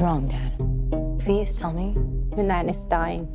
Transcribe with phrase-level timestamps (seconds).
[0.00, 1.18] What's wrong, Dad?
[1.22, 1.94] Please tell me.
[2.34, 3.28] Manhattan is dying.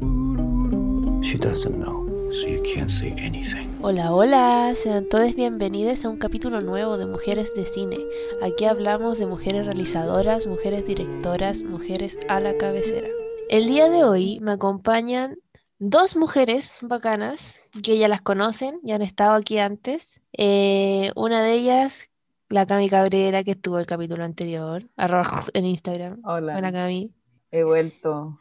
[1.22, 3.78] She doesn't know, so you can't say anything.
[3.84, 8.00] Hola, hola, sean todos bienvenidos a un capítulo nuevo de Mujeres de Cine.
[8.42, 13.10] Aquí hablamos de mujeres realizadoras, mujeres directoras, mujeres a la cabecera.
[13.48, 15.38] El día de hoy me acompañan
[15.78, 20.20] dos mujeres bacanas que ya las conocen, ya han estado aquí antes.
[20.34, 22.10] Eh, una de ellas,
[22.50, 25.24] la Cami Cabrera, que estuvo el capítulo anterior, arroba
[25.54, 26.22] en Instagram.
[26.24, 26.54] Hola.
[26.54, 27.14] Buena Cami,
[27.52, 28.38] He vuelto.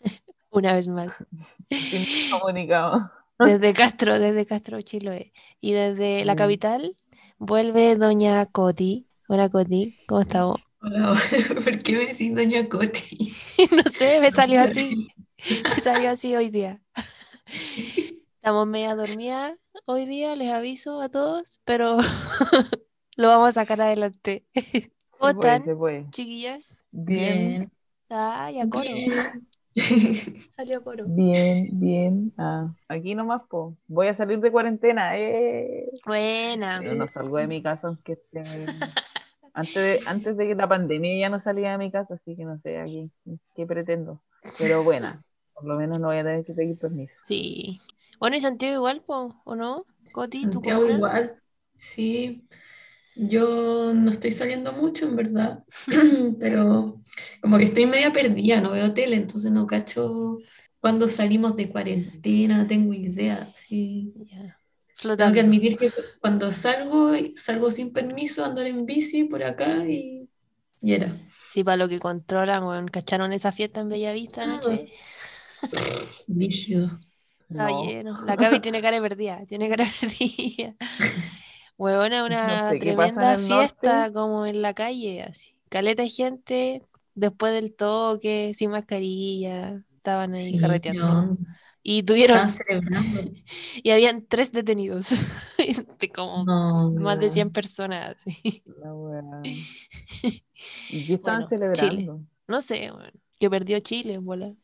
[0.50, 1.24] una vez más.
[2.30, 3.10] Comunicado.
[3.38, 5.32] Desde Castro, desde Castro, Chiloé.
[5.60, 6.38] Y desde la Mm.
[6.38, 6.96] capital
[7.38, 9.06] vuelve doña Coti.
[9.28, 10.60] Hola Coti, ¿cómo estamos?
[10.80, 13.32] Hola, hola, ¿por qué me decís Doña Coti?
[13.76, 15.08] No sé, me salió así.
[15.64, 16.80] Me salió así hoy día.
[18.36, 21.98] Estamos media dormidas hoy día, les aviso a todos, pero
[23.18, 24.46] lo vamos a sacar adelante.
[25.18, 26.80] ¿Cómo están, chiquillas?
[26.92, 27.70] Bien,
[28.08, 28.84] Ah, ya coro.
[28.84, 29.48] Bien.
[30.56, 31.04] Salió coro.
[31.06, 32.32] bien, bien.
[32.38, 33.76] Ah, aquí nomás, po.
[33.88, 35.18] Voy a salir de cuarentena.
[35.18, 35.90] Eh.
[36.06, 36.78] Buena.
[36.80, 38.42] Pero no salgo de mi casa aunque esté.
[39.54, 42.44] Antes de, antes de que la pandemia ya no salía de mi casa, así que
[42.44, 43.10] no sé aquí
[43.56, 44.22] qué pretendo.
[44.56, 47.12] Pero buena, por lo menos no voy a tener que pedir permiso.
[47.26, 47.80] Sí.
[48.20, 49.84] Bueno, y Santiago igual, po, ¿o no?
[50.12, 51.42] Coti, ¿tú Santiago igual.
[51.76, 52.46] Sí,
[53.18, 55.64] yo no estoy saliendo mucho, en verdad,
[56.40, 57.02] pero
[57.42, 60.38] como que estoy media perdida, no veo tele, entonces no cacho
[60.80, 63.48] cuando salimos de cuarentena, no tengo idea.
[63.54, 64.12] Sí.
[65.16, 65.90] Tengo que admitir que
[66.20, 70.28] cuando salgo, salgo sin permiso, andar en bici por acá y,
[70.80, 71.12] y era.
[71.52, 72.88] Sí, para lo que controlan, weón.
[72.88, 74.92] ¿Cacharon esa fiesta en Bellavista anoche?
[76.28, 76.98] Rígido.
[77.50, 77.84] Está No.
[77.84, 78.16] lleno.
[78.26, 80.76] La Gaby tiene cara de perdida, tiene cara de perdida.
[81.78, 84.12] Huevona, una No sé tremenda en fiesta norte.
[84.12, 85.54] como en la calle, así.
[85.70, 90.98] Caleta de gente después del toque, sin mascarilla, estaban ahí Sí, carreteando.
[90.98, 91.36] no,
[91.82, 93.22] Y tuvieron, estaban celebrando.
[93.82, 95.08] y habían tres detenidos,
[95.98, 97.30] de como No, más de no.
[97.30, 98.64] 100 personas, así.
[100.88, 102.20] ¿Y qué estaban Bueno, celebrando?
[102.48, 104.54] No sé, weón, que perdió Chile, bola.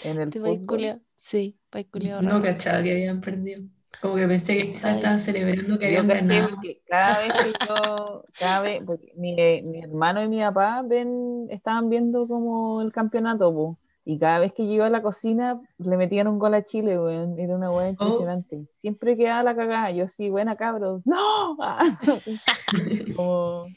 [0.00, 1.00] En el Este país culiao.
[1.16, 2.42] Sí, país culiao No raro.
[2.42, 3.64] cachaba que habían perdido.
[4.00, 4.96] Como que pensé que quizás Ay.
[4.96, 6.50] estaban celebrando que habían ganado.
[6.50, 11.46] porque cada vez que yo, cada vez, porque mi, mi hermano y mi papá ven,
[11.50, 15.60] estaban viendo como el campeonato, po, y cada vez que yo iba a la cocina
[15.78, 17.76] le metían un gol a Chile, weón, era una Oh.
[17.76, 18.66] weá impresionante.
[18.74, 21.56] Siempre quedaba la cagada, yo sí, buena cabros, ¡no!
[23.16, 23.68] Como-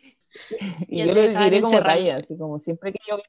[0.88, 3.26] y yo le diré como talla, así como siempre que yo veo,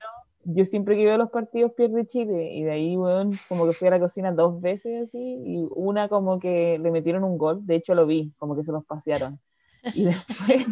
[0.48, 3.88] yo siempre que veo los partidos pierde Chile, y de ahí, weón, como que fui
[3.88, 7.76] a la cocina dos veces así, y una como que le metieron un gol, de
[7.76, 9.40] hecho lo vi, como que se los pasearon.
[9.94, 10.66] Y después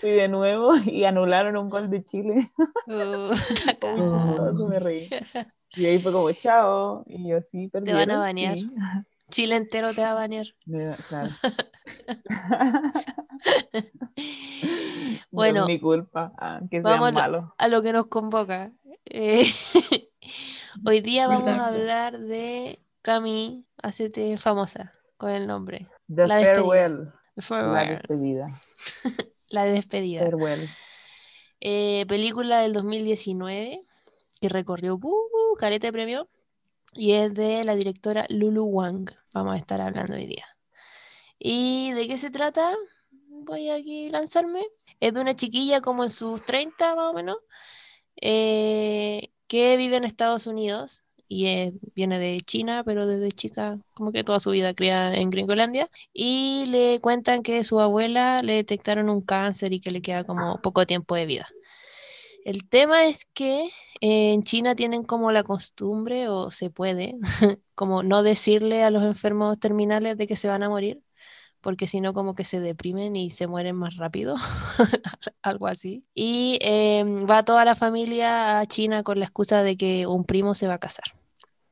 [0.00, 2.50] fui de nuevo y anularon un gol de Chile.
[2.86, 5.08] Eso me reí.
[5.74, 7.04] Y ahí fue como, chao.
[7.06, 8.58] Y yo sí, van a banear.
[8.58, 8.70] Sí.
[9.32, 10.46] Chile entero te va a banear.
[11.08, 11.30] Claro.
[15.30, 17.44] Bueno, no es mi culpa, ah, que vamos a lo- malos.
[17.56, 18.70] a lo que nos convoca.
[19.06, 19.42] Eh,
[20.84, 25.88] hoy día vamos a hablar de Cami, hacete famosa con el nombre.
[26.14, 27.12] The la despedida.
[27.40, 28.46] farewell, la despedida.
[29.48, 30.22] la despedida.
[30.22, 30.68] Farewell.
[31.60, 33.80] Eh, película del 2019
[34.40, 36.28] que recorrió uh, caleta de premio
[36.94, 39.10] y es de la directora Lulu Wang.
[39.34, 40.46] Vamos a estar hablando hoy día.
[41.38, 42.74] ¿Y de qué se trata?
[43.10, 44.62] Voy aquí a lanzarme.
[45.00, 47.38] Es de una chiquilla como en sus 30 más o menos,
[48.20, 54.22] eh, que vive en Estados Unidos y viene de China, pero desde chica, como que
[54.22, 55.88] toda su vida criada en Gringolandia.
[56.12, 60.60] Y le cuentan que su abuela le detectaron un cáncer y que le queda como
[60.60, 61.48] poco tiempo de vida.
[62.44, 63.64] El tema es que
[64.00, 67.16] eh, en China tienen como la costumbre, o se puede,
[67.74, 71.00] como no decirle a los enfermos terminales de que se van a morir,
[71.60, 74.34] porque si no como que se deprimen y se mueren más rápido,
[75.42, 76.04] algo así.
[76.14, 80.54] Y eh, va toda la familia a China con la excusa de que un primo
[80.54, 81.14] se va a casar,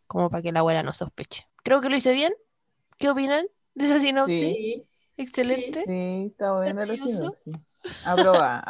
[0.06, 1.48] como para que la abuela no sospeche.
[1.64, 2.32] Creo que lo hice bien.
[2.96, 4.40] ¿Qué opinan de esa sinopsis?
[4.40, 4.82] Sí.
[5.16, 5.84] Excelente.
[5.86, 7.54] Sí, está buena la sinopsis.
[8.04, 8.60] Aprobada,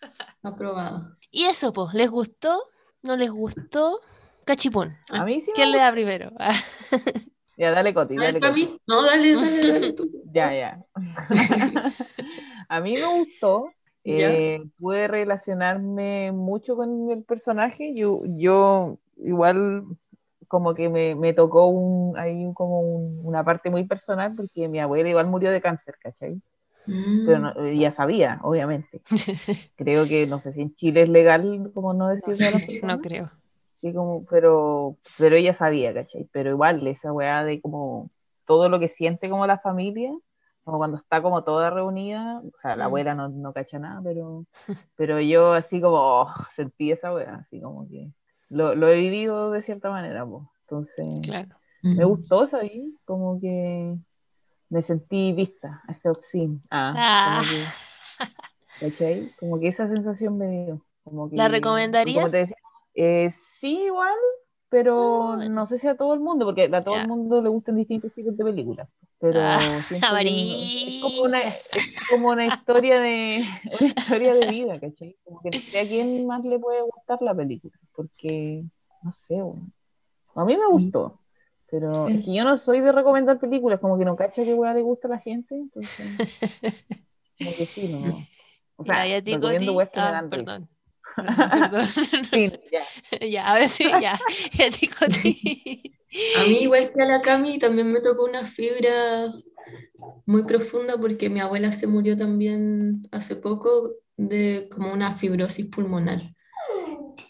[0.42, 0.88] aprobada.
[0.88, 1.16] Aprobado.
[1.30, 2.62] Y eso, pues, ¿les gustó?
[3.02, 4.00] ¿No les gustó?
[4.44, 4.96] Cachipún.
[5.10, 6.30] A mí sí me ¿Quién le da primero?
[7.56, 8.54] Ya, dale Coti, A ver, dale Coti.
[8.54, 10.10] mí, no, dale, dale, dale tú.
[10.32, 10.84] Ya, ya.
[12.68, 13.74] A mí me gustó.
[14.04, 17.92] Eh, pude relacionarme mucho con el personaje.
[17.94, 19.84] Yo, yo igual
[20.48, 24.80] como que me, me tocó un, ahí como un- una parte muy personal porque mi
[24.80, 26.40] abuela igual murió de cáncer, ¿cachai?
[27.24, 27.42] Pero Mm.
[27.42, 29.00] no- ella sabía, obviamente.
[29.76, 32.96] Creo que, no sé si en Chile es legal como no decirle a las personas.
[32.98, 33.30] No creo.
[33.80, 36.28] Sí, como, pero, pero ella sabía, ¿cachai?
[36.32, 38.10] Pero igual, esa weá de como
[38.44, 40.10] todo lo que siente como la familia,
[40.64, 42.86] como cuando está como toda reunida, o sea, la Mm.
[42.88, 44.46] abuela no, no cacha nada, pero,
[44.96, 48.10] pero yo así como oh, sentí esa weá, así como que
[48.48, 50.42] lo, lo he vivido de cierta manera, pues.
[50.62, 51.56] Entonces, Claro.
[51.82, 52.08] me Mm.
[52.08, 52.72] gustó, ¿sabes?
[53.04, 53.96] Como que
[54.70, 56.60] me sentí vista, I felt seen.
[56.70, 57.24] Ah, Ah.
[57.24, 57.48] como
[58.80, 59.30] que, ¿cachai?
[59.38, 60.84] Como que esa sensación me dio.
[61.04, 62.30] Como que, ¿La como recomendarías?
[62.30, 62.56] te decía,
[62.94, 64.14] eh, sí, igual,
[64.68, 67.48] pero Ah, no sé si a todo el mundo, porque a todo el mundo le
[67.48, 68.88] gustan distintos tipos de películas.
[69.20, 69.58] Pero Ah,
[69.90, 73.42] es como una, es como una historia de
[73.80, 75.16] una historia de vida, ¿cachai?
[75.24, 78.64] Como que no sé a quién más le puede gustar la película, porque
[79.02, 79.70] no sé, bueno.
[80.34, 81.20] a mí me gustó,
[81.70, 82.14] pero Sí.
[82.18, 84.82] es que yo no soy de recomendar películas, como que no cacho qué weá le
[84.82, 85.98] gusta a la gente, entonces
[87.38, 88.26] como que sí, no.
[88.76, 90.68] O sea, Ya, y a ti, recomiendo weas que me Ah, perdón.
[91.50, 91.86] Perdón.
[92.30, 93.26] Sí, ya.
[93.26, 94.14] ya, ahora sí, ya.
[94.52, 95.94] Y a ti, Coti?
[96.36, 99.32] A mí, igual que a la Cami, también me tocó una fibra
[100.26, 106.20] muy profunda porque mi abuela se murió también hace poco de como una fibrosis pulmonar.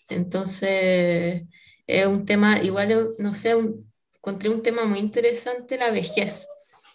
[0.09, 1.45] Entonces,
[1.87, 3.91] es un tema, igual, no sé, un-
[4.21, 6.47] encontré un tema muy interesante, la vejez,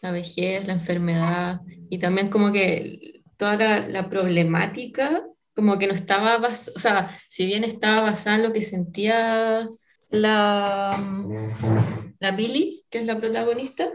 [0.02, 3.56] la vejez, la enfermedad y también como que toda
[3.88, 5.24] la, problemática,
[5.56, 9.68] como que no estaba, bas- o sea, si bien estaba basada en lo que sentía
[10.10, 10.92] la,
[12.20, 13.92] la Billy, que es la protagonista,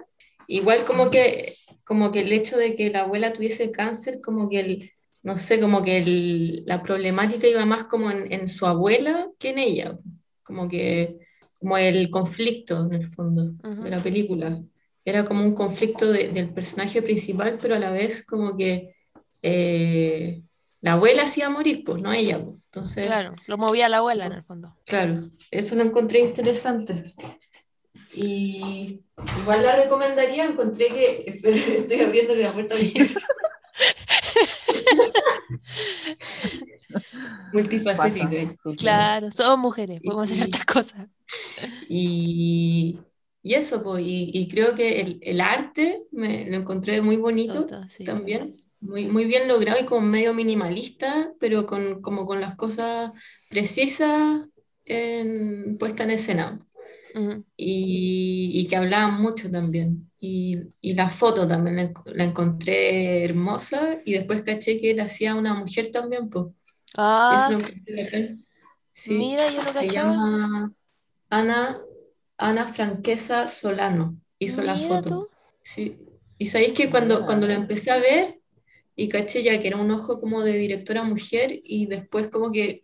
[0.47, 1.55] igual como que,
[1.85, 4.91] como que el hecho de que la abuela tuviese cáncer, como que el,
[5.23, 9.51] no sé, como que el- la problemática iba más como en, en su abuela que
[9.51, 9.99] en ella,
[10.43, 11.19] como que,
[11.61, 13.83] como el conflicto en el fondo Ujú.
[13.83, 14.63] de la película.
[15.05, 18.95] Era como un conflicto de- del personaje principal, pero a la vez como que
[19.43, 20.43] eh,
[20.81, 22.43] la abuela hacía morir, pues no ella.
[22.45, 22.61] pues.
[22.65, 24.77] Entonces, Claro, lo movía la abuela en el fondo.
[24.85, 27.15] Claro, eso lo encontré interesante.
[28.15, 29.01] Y
[29.41, 31.41] igual la recomendaría, encontré que,
[31.79, 32.75] estoy abriendo la puerta.
[32.75, 32.93] a mi-
[37.53, 38.57] Multifacética.
[38.77, 41.09] Claro, somos mujeres, podemos hacer Y- estas cosas.
[41.87, 42.99] Y,
[43.43, 47.75] y eso, pues, y, y creo que el, el arte me, lo encontré muy bonito
[47.89, 48.05] sí.
[48.05, 53.13] también, muy, muy bien logrado y como medio minimalista, pero con, como con las cosas
[53.49, 54.49] precisas
[54.85, 56.65] en, puesta en escena.
[57.15, 57.45] Ujú.
[57.57, 60.11] y, y que hablaban mucho también.
[60.21, 65.35] Y, y la foto también la, la encontré hermosa y después caché que él hacía
[65.35, 66.47] una mujer también, pues.
[67.01, 68.47] Ah, Eso lo encontré bacán.
[68.93, 70.15] Sí, mira, yo no se cachaba.
[70.15, 70.73] llama
[71.31, 71.81] Ana,
[72.39, 75.11] Ana Franquesa Solano, hizo la Mira foto.
[75.11, 75.29] tú.
[75.63, 75.99] Sí.
[76.39, 78.41] Y sabéis que cuando, cuando la empecé a ver
[78.97, 82.83] y caché ya que era un ojo como de directora mujer y después como que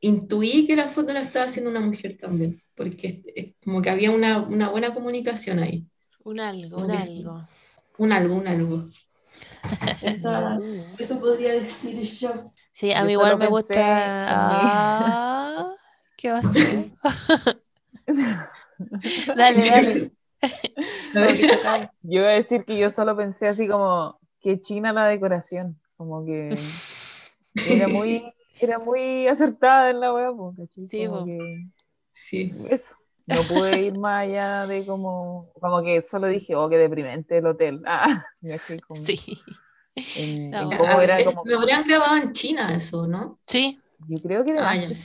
[0.00, 3.90] intuí que la foto la estaba haciendo una mujer también, porque es, es como que
[3.90, 5.86] había una, una buena comunicación ahí.
[6.24, 7.12] Un algo, Como un que sí.
[7.20, 7.44] algo.
[7.98, 8.86] Un algo, un algo.
[10.02, 10.58] Esa-
[10.98, 12.52] eso podría decir yo.
[12.72, 14.26] Sí, a Yo mí igual me pensé gusta.
[14.28, 15.74] Ah,
[16.16, 16.90] ¿qué va a hacer?
[19.34, 20.10] Dale, dale.
[22.02, 26.24] Yo iba a decir que yo solo pensé así como que china la decoración, como
[26.24, 26.54] que
[27.64, 30.12] era muy, era muy acertada en la
[30.56, 30.88] ¿cachai?
[30.88, 31.38] Sí, que
[32.12, 32.52] Sí.
[32.70, 32.96] eso.
[33.26, 37.46] No pude ir más allá de como, como que solo dije, oh, qué deprimente el
[37.46, 37.82] hotel.
[37.86, 39.18] Ah, y así como Sí.
[40.16, 40.78] en, en bueno.
[40.78, 43.38] cómo era Es- como, Lo habrían grabado en China eso, ¿no?
[43.46, 44.98] Sí, yo creo que de Ah, antes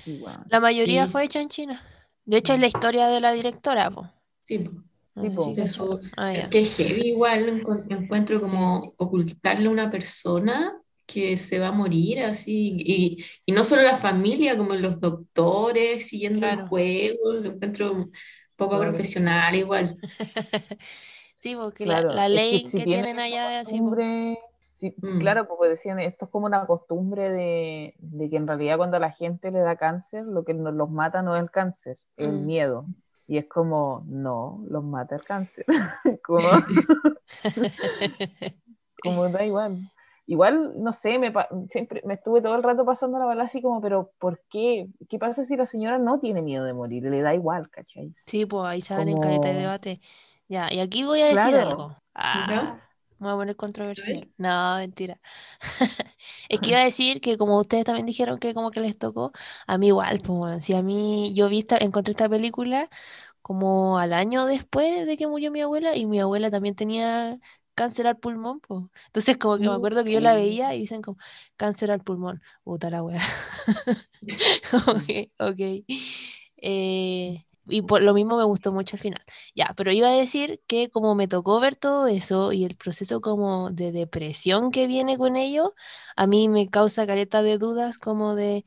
[0.49, 1.11] la mayoría Sí.
[1.11, 1.81] fue hecha en China.
[2.25, 4.07] De hecho, es la historia de la directora, po.
[4.43, 4.69] Sí.
[5.15, 5.99] No Sí, Eso-.
[6.17, 10.80] Ah, heavy igual encu- encuentro como ocultarle a una persona
[11.11, 16.07] que se va a morir así, y, y no solo la familia, como los doctores
[16.09, 16.61] siguiendo Claro.
[16.61, 18.11] el juego, lo encuentro un
[18.55, 18.91] poco Claro.
[18.91, 19.97] profesional igual.
[21.37, 23.81] Sí, porque Claro, la, la es que ley si que tienen allá es así,
[24.77, 25.17] sí, Mm.
[25.17, 28.99] claro, pues decían, esto es como una costumbre de, de que en realidad cuando a
[28.99, 32.27] la gente le da cáncer, lo que nos los mata no es el cáncer, es
[32.29, 32.45] el Mm.
[32.45, 32.89] miedo.
[33.27, 35.65] Y es como, no, los mata el cáncer.
[36.23, 36.49] como,
[39.01, 39.73] como da igual.
[40.27, 43.61] Igual, no sé, me, pa- siempre me estuve todo el rato pasando la bala así
[43.61, 44.87] como, pero ¿por qué?
[45.09, 47.03] ¿Qué pasa si la señora no tiene miedo de morir?
[47.03, 48.13] Le da igual, ¿cachai?
[48.25, 50.01] Sí, pues ahí se van en caleta de Como- debate.
[50.47, 51.69] Ya, y aquí voy a decir Claro.
[51.69, 51.95] algo.
[52.13, 52.75] Ah,
[53.19, 54.29] me voy a poner controversial.
[54.37, 55.19] No, mentira.
[56.49, 59.31] Es que iba a decir que como ustedes también dijeron que como que les tocó,
[59.67, 62.89] a mí igual, pues si a mí yo vi esta- encontré esta película
[63.41, 67.39] como al año después de que murió mi abuela y mi abuela también tenía
[67.75, 68.89] cáncer al pulmón, po.
[69.07, 71.17] Entonces como que me acuerdo que yo la veía y dicen como
[71.57, 73.19] cáncer al pulmón, puta la wea.
[74.87, 75.59] ok, ok.
[76.57, 79.21] Eh, y por lo mismo me gustó mucho al final.
[79.55, 83.21] Ya, pero iba a decir que como me tocó ver todo eso y el proceso
[83.21, 85.73] como de depresión que viene con ello,
[86.15, 88.65] a mí me causa careta de dudas como de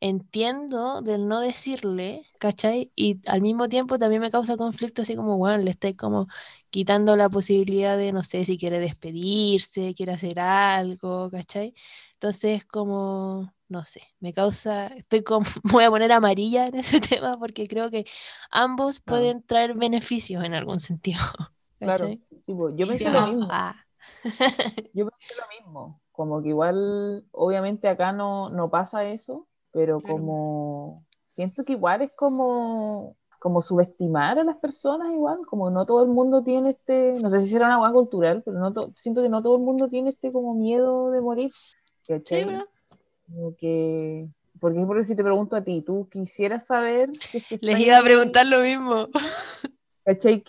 [0.00, 2.92] entiendo del no decirle, ¿cachai?
[2.94, 6.28] Y al mismo tiempo también me causa conflicto así como, bueno, le estoy como
[6.70, 11.74] quitando la posibilidad de, no sé, si quiere despedirse, quiere hacer algo, ¿cachai?
[12.14, 17.34] Entonces como, no sé, me causa, estoy como, voy a poner amarilla en ese tema
[17.38, 18.04] porque creo que
[18.50, 19.34] ambos Claro.
[19.34, 21.20] pueden traer beneficios en algún sentido.
[21.82, 22.22] Claro, ¿cachai?
[22.46, 23.46] tipo, yo Y pensé si lo no, mismo.
[23.50, 23.86] Ah,
[24.92, 31.04] Yo pensé lo mismo, como que igual, obviamente acá no, no pasa eso, pero como
[31.32, 36.08] siento que igual es como, como subestimar a las personas igual, como no todo el
[36.10, 39.28] mundo tiene este, no sé si será una hueá cultural, pero no to- siento que
[39.28, 41.52] no todo el mundo tiene este como miedo de morir,
[42.08, 42.44] ¿cachai?
[43.26, 44.28] Como que,
[44.60, 48.46] porque porque si te pregunto a ti, ¿tú quisieras saber si Les iba a preguntar
[48.46, 49.08] lo mismo.
[50.04, 50.44] ¿cachai?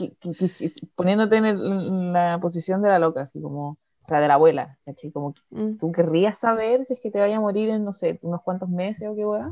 [0.95, 4.35] Poniéndote en, el- en la posición de la loca, así como, o sea, de la
[4.35, 5.11] abuela, ¿cachai?
[5.11, 5.77] Como Mm.
[5.79, 8.69] ¿Tú querrías saber si es que te vaya a morir en, no sé, unos cuantos
[8.69, 9.51] meses o qué weá?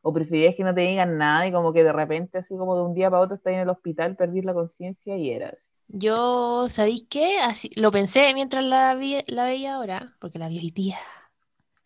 [0.00, 2.82] ¿O preferirías que no te digan nada y como que de repente, así como de
[2.84, 5.68] un día para otro, estás en el hospital, perdís la conciencia y eras?
[5.88, 7.40] Yo, ¿sabéis qué?
[7.40, 10.96] Así, lo pensé mientras la, vi, la veía ahora, porque la vi hoy día.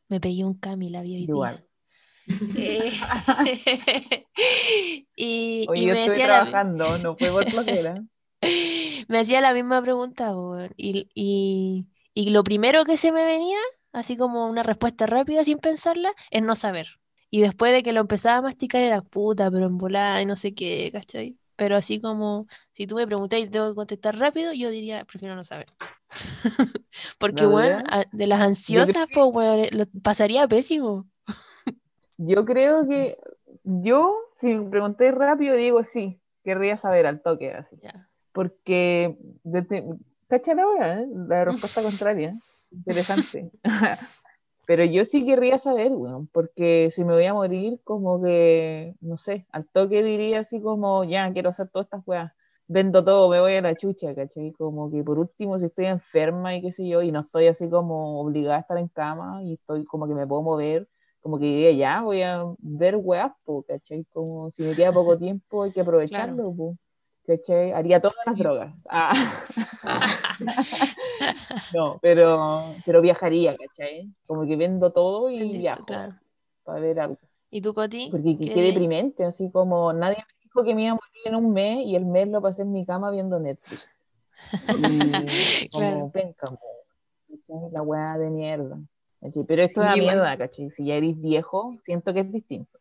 [0.08, 1.28] Me pegué un cami, la vi hoy día.
[1.30, 1.64] Igual.
[2.56, 2.92] Eh,
[5.16, 7.44] y, Oye, y yo me estuve decía la, trabajando, no fue por
[9.08, 10.32] me hacía la misma pregunta,
[10.76, 13.58] y, y, y lo primero que se me venía,
[13.92, 16.86] así como una respuesta rápida sin pensarla, es no saber.
[17.28, 20.36] Y después de que lo empezaba a masticar era puta, pero en volada y no
[20.36, 21.36] sé qué, ¿cachai?
[21.56, 25.34] Pero así como, si tú me preguntas y tengo que contestar rápido, yo diría, prefiero
[25.34, 25.66] no saber.
[27.18, 31.06] Porque, ¿La bueno, de las ansiosas, pues, weón, lo pasaría pésimo.
[32.16, 33.18] Yo creo que
[33.64, 37.76] yo, si me pregunté rápido, digo sí, querría saber al toque, así.
[38.32, 39.84] Porque, desde,
[40.34, 41.06] cacha la wea, ¿eh?
[41.28, 42.36] La respuesta contraria.
[42.70, 43.50] Interesante.
[44.66, 49.18] Pero yo sí querría saber, weón, porque si me voy a morir, como que, no
[49.18, 52.32] sé, al toque diría así como, ya, quiero hacer todas estas weas,
[52.66, 54.52] vendo todo, me voy a la chucha, ¿cachai?
[54.52, 57.68] Como que por último, si estoy enferma y qué sé yo, y no estoy así
[57.68, 60.88] como obligada a estar en cama y estoy como que me puedo mover,
[61.20, 64.06] como que diría, ya, voy a ver weas, po, ¿cachai?
[64.14, 66.78] Como si me queda poco tiempo, hay que aprovecharlo, po,
[67.26, 67.72] ¿cachai?
[67.72, 68.84] Haría todas las drogas.
[68.88, 69.14] Ah.
[71.74, 74.10] No, pero, pero viajaría, ¿cachai?
[74.26, 76.14] Como que vendo todo y Bendito, viajo claro.
[76.64, 77.18] para ver algo.
[77.50, 78.08] ¿Y tú, Coti?
[78.10, 81.22] Porque que- ¿Qué qué deprimente, así como nadie me dijo que me iba a morir
[81.26, 83.88] en un mes y el mes lo pasé en mi cama viendo Netflix.
[84.68, 87.68] Y como Claro.
[87.72, 88.78] la weá de mierda.
[89.20, 89.44] ¿cachai?
[89.44, 90.70] Pero esto Sí, da mierda, ¿cachai?
[90.70, 92.78] Si ya eres viejo, siento que es distinto.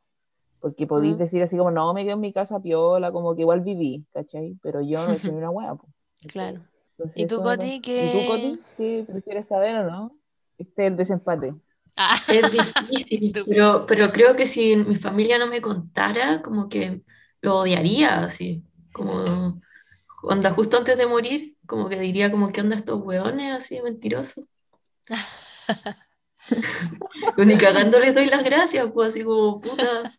[0.63, 1.19] Porque podéis Mm.
[1.19, 4.57] decir así como, no, me quedo en mi casa piola, como que igual viví, ¿cachai?
[4.63, 5.87] Pero yo no ni una po,
[6.23, 6.31] ¿cachai?
[6.31, 6.61] Claro.
[6.97, 7.75] Entonces, ¿Y tú, Coti, pasa.
[7.75, 8.59] ¿Y qué- tú, Coti?
[8.77, 10.17] ¿Qué prefieres saber o no?
[10.57, 11.55] Este es el desempate.
[11.97, 17.03] Ah, Es difícil, pero, pero creo que si mi familia no me contara, como que
[17.41, 19.61] lo odiaría, así, como,
[20.23, 24.45] onda, justo antes de morir, como que diría como, ¿qué onda estos hueones así, mentirosos?
[27.37, 30.13] Ni cagando les doy las gracias, pues así como, puta,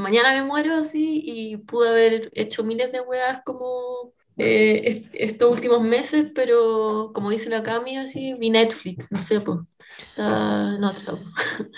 [0.00, 5.50] mañana me muero así y pude haber hecho miles de weas como eh, est- estos
[5.50, 9.58] últimos meses, pero como dice la Cami, así, vi Netflix, no sé, pues,
[9.98, 11.18] está en otra, po.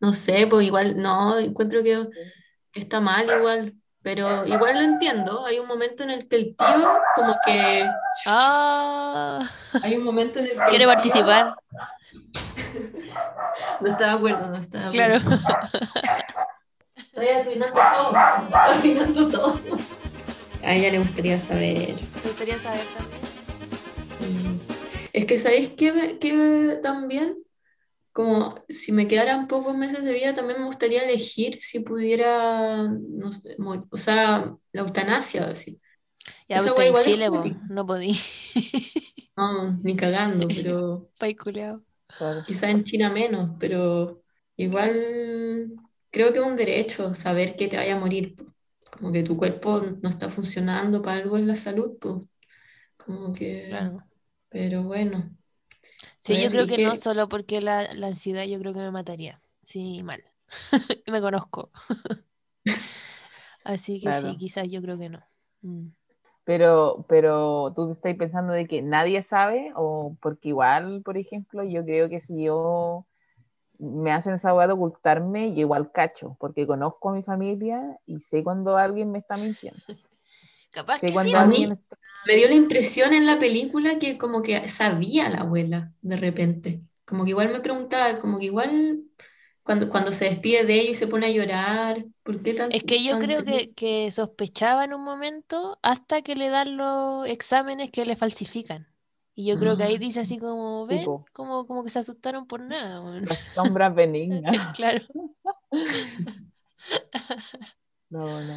[0.00, 2.06] No sé, pues igual, no, encuentro que
[2.72, 6.88] está mal igual, pero igual lo entiendo, hay un momento en el que el tío,
[7.16, 7.84] como que,
[8.26, 9.40] ah,
[9.82, 11.54] hay un momento en el que ¿quiere participar?
[13.80, 15.18] No está de acuerdo, no está de Claro.
[17.20, 19.60] Estoy arruinando todo, estoy arruinando todo.
[20.62, 21.94] A ella le gustaría saber.
[22.22, 23.22] Me gustaría saber también.
[24.20, 24.58] mm,
[25.12, 27.38] Es que, ¿sabéis qué, qué también?
[28.12, 33.32] Como si me quedaran pocos meses de vida, también me gustaría elegir si pudiera, no
[33.32, 33.56] sé,
[33.90, 35.80] o sea, la eutanasia, así.
[36.48, 37.30] Ya, Esa está en Chile,
[37.70, 38.18] no podí.
[39.36, 41.36] No, ni cagando, pero País.
[42.18, 42.44] Claro.
[42.44, 44.20] quizá en China menos, pero
[44.56, 45.70] igual
[46.26, 48.36] creo que es un derecho saber que te vaya a morir.
[48.36, 48.46] po.
[48.92, 52.16] Como que tu cuerpo no está funcionando para algo en la salud, pues.
[52.98, 54.04] Como que, Claro.
[54.50, 55.36] pero bueno.
[56.20, 58.90] Sí, yo creo ¿y que no solo porque la, la ansiedad yo creo que me
[58.90, 59.40] mataría.
[59.64, 60.22] Sí, mal.
[61.06, 61.70] Me conozco.
[63.64, 64.36] Así que Claro.
[64.36, 65.22] sí, quizás yo creo que no.
[65.62, 65.88] Mm.
[66.44, 71.84] Pero, pero tú estás pensando de que nadie sabe, o porque igual, por ejemplo, yo
[71.84, 73.06] creo que si yo
[73.78, 78.20] me hacen esa hueá de ocultarme, yo igual cacho, porque conozco a mi familia y
[78.20, 79.82] sé cuando alguien me está mintiendo.
[80.70, 83.38] Capaz Sé que cuando sí, a mí- alguien está- Me dio la impresión en la
[83.38, 86.82] película que como que sabía la abuela de repente.
[87.06, 89.04] Como que igual me preguntaba, como que igual
[89.62, 92.82] cuando, cuando se despide de ella y se pone a llorar, ¿por qué tan, Es
[92.84, 97.26] que yo tan creo que, que sospechaba en un momento hasta que le dan los
[97.28, 98.88] exámenes que le falsifican.
[99.38, 99.98] Y yo creo que ahí Ah.
[100.00, 103.24] dice así como, ven, como, como que se asustaron por nada, weón".
[103.24, 104.42] las sombras benignas.
[104.76, 105.04] Claro.
[108.10, 108.54] No, no.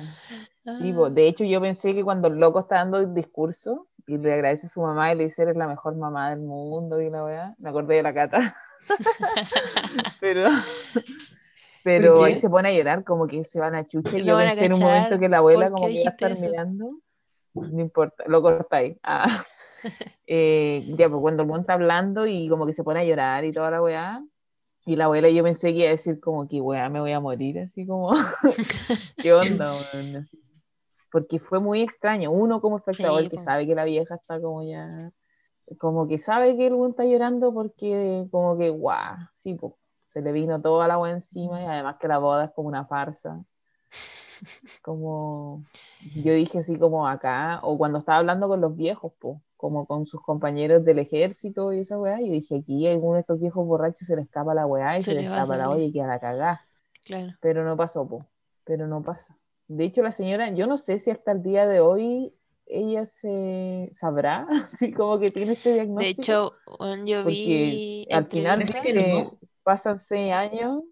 [0.65, 4.33] Ah, de hecho, yo pensé que cuando el loco está dando el discurso y le
[4.33, 7.25] agradece a su mamá y le dice eres la mejor mamá del mundo y la
[7.25, 8.55] weá, me acordé de la cata.
[10.21, 10.49] pero
[11.83, 14.17] pero ¿Por ahí se pone a llorar, como que se van a chucha.
[14.17, 16.31] Y yo pensé en un momento que la abuela ¿Por como que iba a estar
[16.31, 16.45] eso?
[16.45, 16.99] mirando.
[17.53, 18.95] No importa, lo cortáis.
[19.03, 19.43] Ah.
[20.27, 23.43] Eh, ya, pues cuando el mundo está hablando y como que se pone a llorar
[23.43, 24.23] y toda la weá.
[24.85, 27.19] Y la abuela yo pensé que iba a decir como que weá, me voy a
[27.19, 28.11] morir, así como,
[29.17, 30.27] ¿qué onda, weón?
[31.11, 32.31] Porque fue muy extraño.
[32.31, 35.11] Uno como espectador Sí, que sabe que la vieja está como ya,
[35.77, 39.57] como que sabe que el weón está llorando porque como que, guau, sí,
[40.13, 42.85] se le vino toda la weá encima y además que la boda es como una
[42.85, 43.43] farsa.
[44.81, 45.63] Como,
[46.15, 50.07] yo dije así como acá, o cuando estaba hablando con los viejos, po, como con
[50.07, 54.07] sus compañeros del ejército y esa weá, y dije aquí alguno de estos viejos borrachos
[54.07, 56.19] se le escapa la weá y Se se, le escapa la olla y queda la
[56.19, 56.61] cagá.
[57.05, 57.33] Claro.
[57.41, 58.25] Pero no pasó, po.
[58.63, 59.37] Pero no pasa.
[59.67, 62.33] De hecho, la señora, yo no sé si hasta el día de hoy
[62.65, 66.21] ella se sabrá, así como que tiene este De diagnóstico.
[66.21, 68.65] hecho, weón, yo vi al final
[69.63, 70.83] pasan seis años,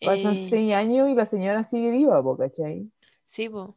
[0.00, 2.90] pasan eh, seis años y la señora sigue viva, po, ¿cachai?
[3.22, 3.76] Sí, po.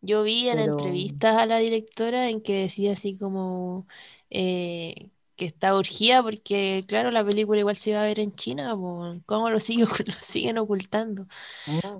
[0.00, 3.86] Yo vi en Pero- entrevistas a la directora en que decía así como
[4.30, 8.76] eh, que está urgida porque, claro, la película igual se iba a ver en China,
[8.76, 9.16] po.
[9.26, 11.26] ¿Cómo lo siguen, lo siguen ocultando?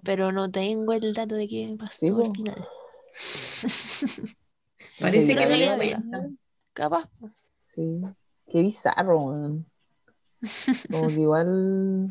[0.04, 2.64] Pero no tengo el dato de qué pasó al final.
[5.00, 5.96] Parece que ¿Seguirá se dio viva ella?
[6.10, 6.28] cuenta.
[6.72, 7.08] Capaz.
[7.18, 7.30] po.
[7.74, 8.00] Sí,
[8.50, 9.66] qué bizarro, weón.
[10.90, 12.08] Como que igual,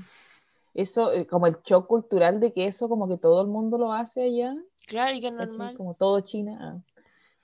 [0.77, 3.91] eso, eh, como el shock cultural de que eso como que todo el mundo lo
[3.91, 4.55] hace allá,
[4.87, 5.75] Claro, y que es normal.
[5.75, 6.57] Como todo China.
[6.61, 6.81] ah.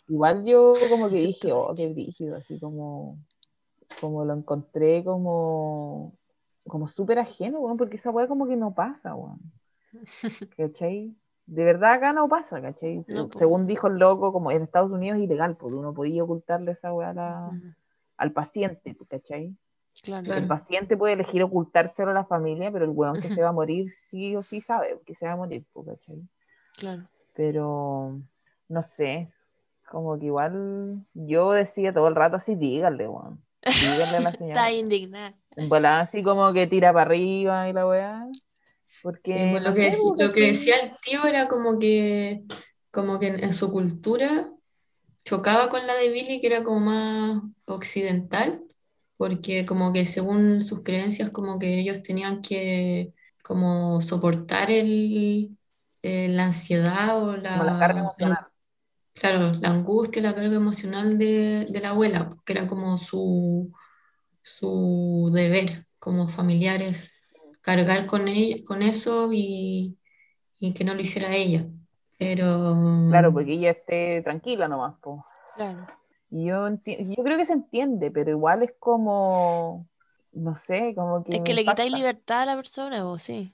[0.07, 3.17] Igual yo como que dije, oh, qué brígido, así como,
[3.99, 6.13] como lo encontré como,
[6.67, 9.39] como súper ajeno, weón, porque esa weá como que no pasa, weón.
[10.57, 11.13] ¿Cachai?
[11.45, 13.03] De verdad acá no pasa, ¿cachai?
[13.09, 13.37] No, po.
[13.37, 16.93] Según dijo el loco, como en Estados Unidos es ilegal, porque uno podía ocultarle esa
[16.93, 17.51] weá a la-
[18.15, 19.55] al paciente, ¿cachai?
[20.01, 20.33] Claro.
[20.33, 23.53] El paciente puede elegir ocultárselo a la familia, pero el weón que se va a
[23.53, 25.65] morir sí o sí sabe que se va a morir.
[26.75, 27.07] Claro.
[27.35, 28.19] Pero
[28.67, 29.31] no sé,
[29.89, 33.43] como que igual yo decía todo el rato así, díganle, weón.
[33.63, 34.61] Díganle a la señora.
[34.61, 35.35] Está indignada.
[35.55, 38.27] En volada así como que tira para arriba y la weá.
[39.03, 41.77] Porque Sí, pues no lo, que, sé, po, lo que decía el tío era como
[41.77, 42.43] que,
[42.89, 44.49] como que en, en su cultura
[45.23, 48.61] chocaba con la de Billy, que era como más occidental,
[49.23, 55.57] porque como que según sus creencias, como que ellos tenían que como soportar el,
[56.01, 58.47] eh, la ansiedad o como la carga la, emocional.
[59.13, 63.71] claro, la angustia, la carga emocional de, de la abuela, que era como su,
[64.41, 67.13] su deber como familiares,
[67.61, 69.97] cargar con, ella, con eso y,
[70.59, 71.65] y que no lo hiciera ella.
[72.19, 72.75] Pero
[73.09, 75.25] Claro, porque ella esté tranquila nomás, po.
[75.55, 75.87] Claro.
[76.33, 79.87] Y yo, enti- yo creo que se entiende, pero igual es como,
[80.31, 83.51] no sé, como que Es que le quitáis libertad a la persona, vos sí.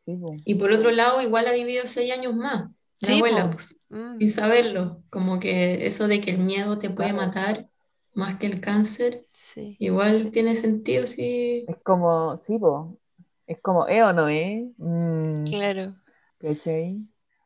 [0.00, 0.18] Sí.
[0.44, 4.18] Y por otro lado, igual ha vivido seis años más, la Sí, abuela, pues, Mm,
[4.18, 5.02] sin saberlo.
[5.10, 7.12] Como que eso de que el miedo te puede Claro.
[7.12, 7.68] matar
[8.14, 9.78] más que el cáncer, sí.
[9.78, 11.66] igual tiene sentido si...
[11.66, 12.98] Es como, sí, po.
[13.46, 14.70] Es como, ¿eh o no, eh?
[14.78, 15.96] Mm, Claro.
[16.38, 17.00] ¿cachai?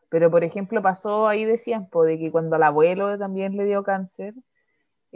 [0.09, 3.83] Pero, por ejemplo, pasó ahí decían, po, de que cuando al abuelo también le dio
[3.83, 4.35] cáncer,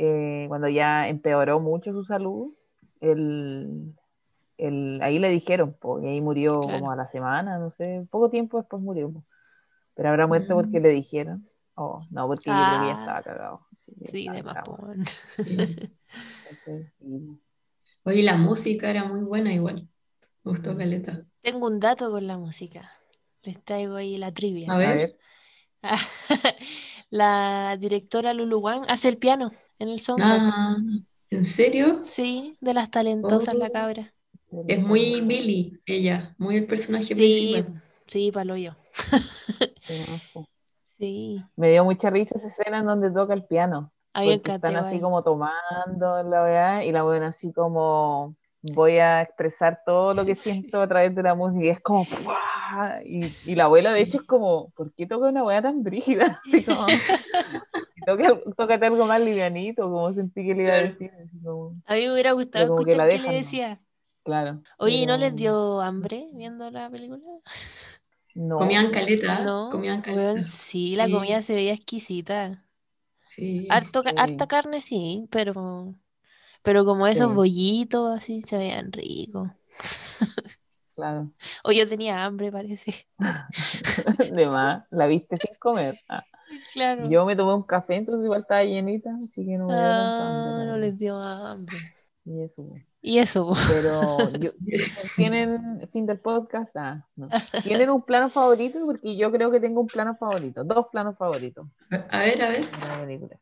[0.00, 2.54] eh, cuando ya empeoró mucho su salud,
[3.00, 3.94] el,
[4.56, 6.78] el- ahí le dijeron, po, y ahí murió Claro.
[6.78, 9.24] como a la semana, no sé, poco tiempo después murió, po.
[9.94, 10.61] Pero habrá muerto Mm.
[10.61, 11.48] porque le dijeron.
[11.74, 13.00] Oh, no, porque yo creo que ya Ah.
[13.00, 13.66] estaba cagado.
[14.11, 15.04] Sí, estaba de.
[17.00, 17.38] Y-
[18.04, 19.88] Oye, la música era muy buena igual.
[20.44, 21.24] Me gustó caleta.
[21.42, 22.90] Tengo un dato con la música.
[23.42, 24.72] Les traigo ahí la trivia.
[24.72, 25.16] A ver,
[27.11, 30.44] La directora Lulu Wang hace el piano en el soundtrack.
[30.44, 30.76] Ah,
[31.30, 31.96] ¿en serio?
[31.96, 33.70] Sí, de las talentosas la Oh.
[33.70, 34.14] cabra.
[34.66, 37.82] Es muy Billy, ella, muy el personaje Sí, principal.
[38.06, 38.72] sí, palo yo.
[40.98, 43.92] Sí, Me dio mucha risa esa escena en donde toca el piano.
[44.14, 47.52] a mí me Porque encantó están así como tomando la weá y la buena así
[47.52, 48.32] como
[48.62, 52.07] voy a expresar todo lo que siento a través de la música y es como
[53.05, 56.40] y, y la abuela de hecho es como ¿por qué toca una weá tan brígida?
[56.47, 56.87] Así como
[58.07, 61.94] toca, tócate algo más livianito como sentí que le iba a decir así como, A
[61.94, 63.81] mí me hubiera gustado que escuchar la qué le decía.
[64.25, 67.21] claro Oye, ¿y no les dio hambre viendo la película?
[68.35, 70.42] no Comían caleta, No, comían caleta.
[70.42, 71.11] sí, la Sí.
[71.11, 72.64] comida se veía exquisita.
[73.23, 73.68] Sí.
[73.68, 74.16] Harto ca- Sí.
[74.16, 75.94] harta carne, sí, pero,
[76.62, 77.35] pero como esos Sí.
[77.35, 79.49] bollitos así se veían ricos.
[80.94, 81.31] claro
[81.64, 83.07] O yo tenía hambre, parece.
[84.33, 86.25] de más la viste sin comer Ah,
[86.73, 87.09] Claro.
[87.09, 90.51] yo me tomé un café entonces igual estaba llenita así que no me dio hambre
[90.53, 91.77] Ah, la no les dio hambre.
[92.25, 92.62] y eso
[93.01, 93.53] Y eso.
[93.68, 94.51] Pero yo-
[95.16, 97.29] tienen fin del podcast, ah, no.
[97.62, 98.81] ¿Tienen un plano favorito?
[98.85, 101.66] Porque yo creo que tengo un plano favorito, dos planos favoritos
[102.11, 102.64] A ver, a ver,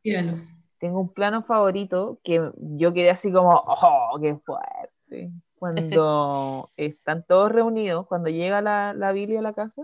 [0.05, 0.43] míralo.
[0.79, 5.33] Tengo un plano favorito que yo quedé así como, ¡oh, qué fuerte!
[5.59, 9.83] Cuando están todos reunidos, cuando llega la, la Billy a la casa,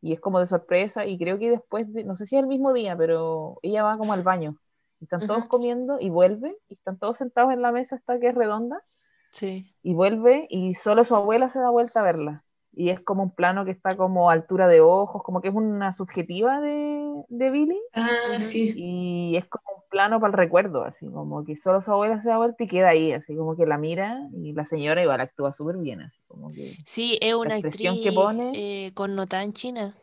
[0.00, 2.48] y es como de sorpresa, y creo que después, de, no sé si es el
[2.48, 4.56] mismo día, pero ella va como al baño.
[5.00, 8.28] y Están todos comiendo y vuelve, y están todos sentados en la mesa hasta que
[8.28, 8.82] es redonda,
[9.30, 9.64] Sí.
[9.82, 12.44] y vuelve y solo su abuela se da vuelta a verla.
[12.74, 15.54] Y es como un plano que está como a altura de ojos, como que es
[15.54, 18.72] una subjetiva de, de Billy Ah, sí.
[18.74, 22.30] y es como un plano para el recuerdo, así como que solo su abuela se
[22.30, 25.52] da vuelta y queda ahí, así como que la mira y la señora igual actúa
[25.52, 29.52] súper bien, así como que, Sí, es una expresión actriz que pone- eh, connotada en
[29.52, 29.94] China,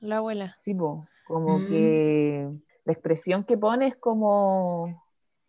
[0.00, 0.56] la abuela.
[0.58, 1.68] sí, po, como Mm.
[1.68, 2.48] que
[2.84, 5.01] la expresión que pone es como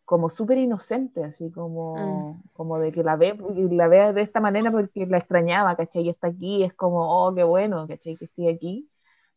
[0.05, 4.39] como súper inocente, así como, como de que la ve, y la vea de esta
[4.41, 6.03] manera porque la extrañaba, ¿cachai?
[6.03, 8.17] Y está aquí, es como, oh, qué bueno, ¿cachai?
[8.17, 8.89] Que estoy aquí.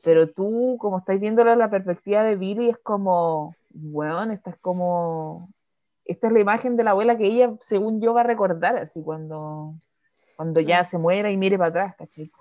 [0.03, 5.51] Pero tú, como estáis viéndola la perspectiva de Billy, es como, bueno, esta es como,
[6.05, 9.03] esta es la imagen de la abuela que ella, según yo, va a recordar, así
[9.03, 9.75] cuando,
[10.37, 12.33] cuando ya se muera y mire para atrás, ¿cachai?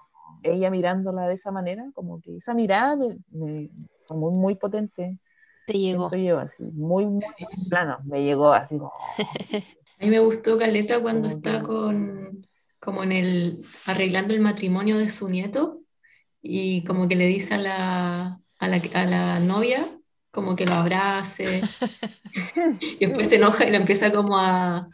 [0.43, 3.69] Ella mirándola de esa manera, como que esa mirada me, me-
[4.07, 5.17] fue muy, muy potente,
[5.65, 6.09] Te llegó.
[6.09, 7.23] siento yo, así, muy, muy
[7.69, 8.77] plano, me llegó así.
[8.77, 8.93] Como,
[9.99, 12.47] A mí me gustó Caleta cuando está con,
[12.79, 15.81] como en el, arreglando el matrimonio de su nieto
[16.41, 19.85] y como que le dice a la, a la, a la novia
[20.31, 21.75] como que lo abrace
[22.99, 24.87] y después se enoja y lo empieza como a,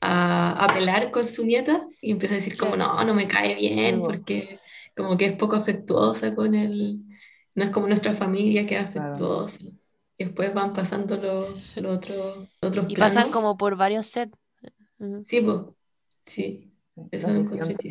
[0.00, 3.54] a, a pelar con su nieta y empieza a decir como no, no me cae
[3.56, 4.60] bien porque
[4.96, 7.02] como que es poco afectuosa con él,
[7.54, 9.16] no es como nuestra familia que es Claro.
[10.16, 14.36] Y después van pasando los los otros otros Y pasan como por varios sets.
[15.22, 15.56] Sí, pues.
[16.24, 16.72] Sí.
[17.10, 17.90] Eso lo sesión encontré.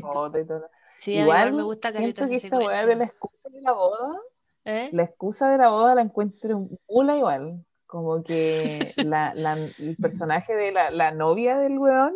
[0.99, 3.61] Sí, a mí Igual, igual me gusta siento que esta weá de la excusa de
[3.61, 4.17] la boda,
[4.63, 4.89] ¿Eh?
[4.93, 7.65] la excusa de la boda la encuentro mula igual.
[7.85, 12.13] Como que la, la- el personaje de la, la novia del weón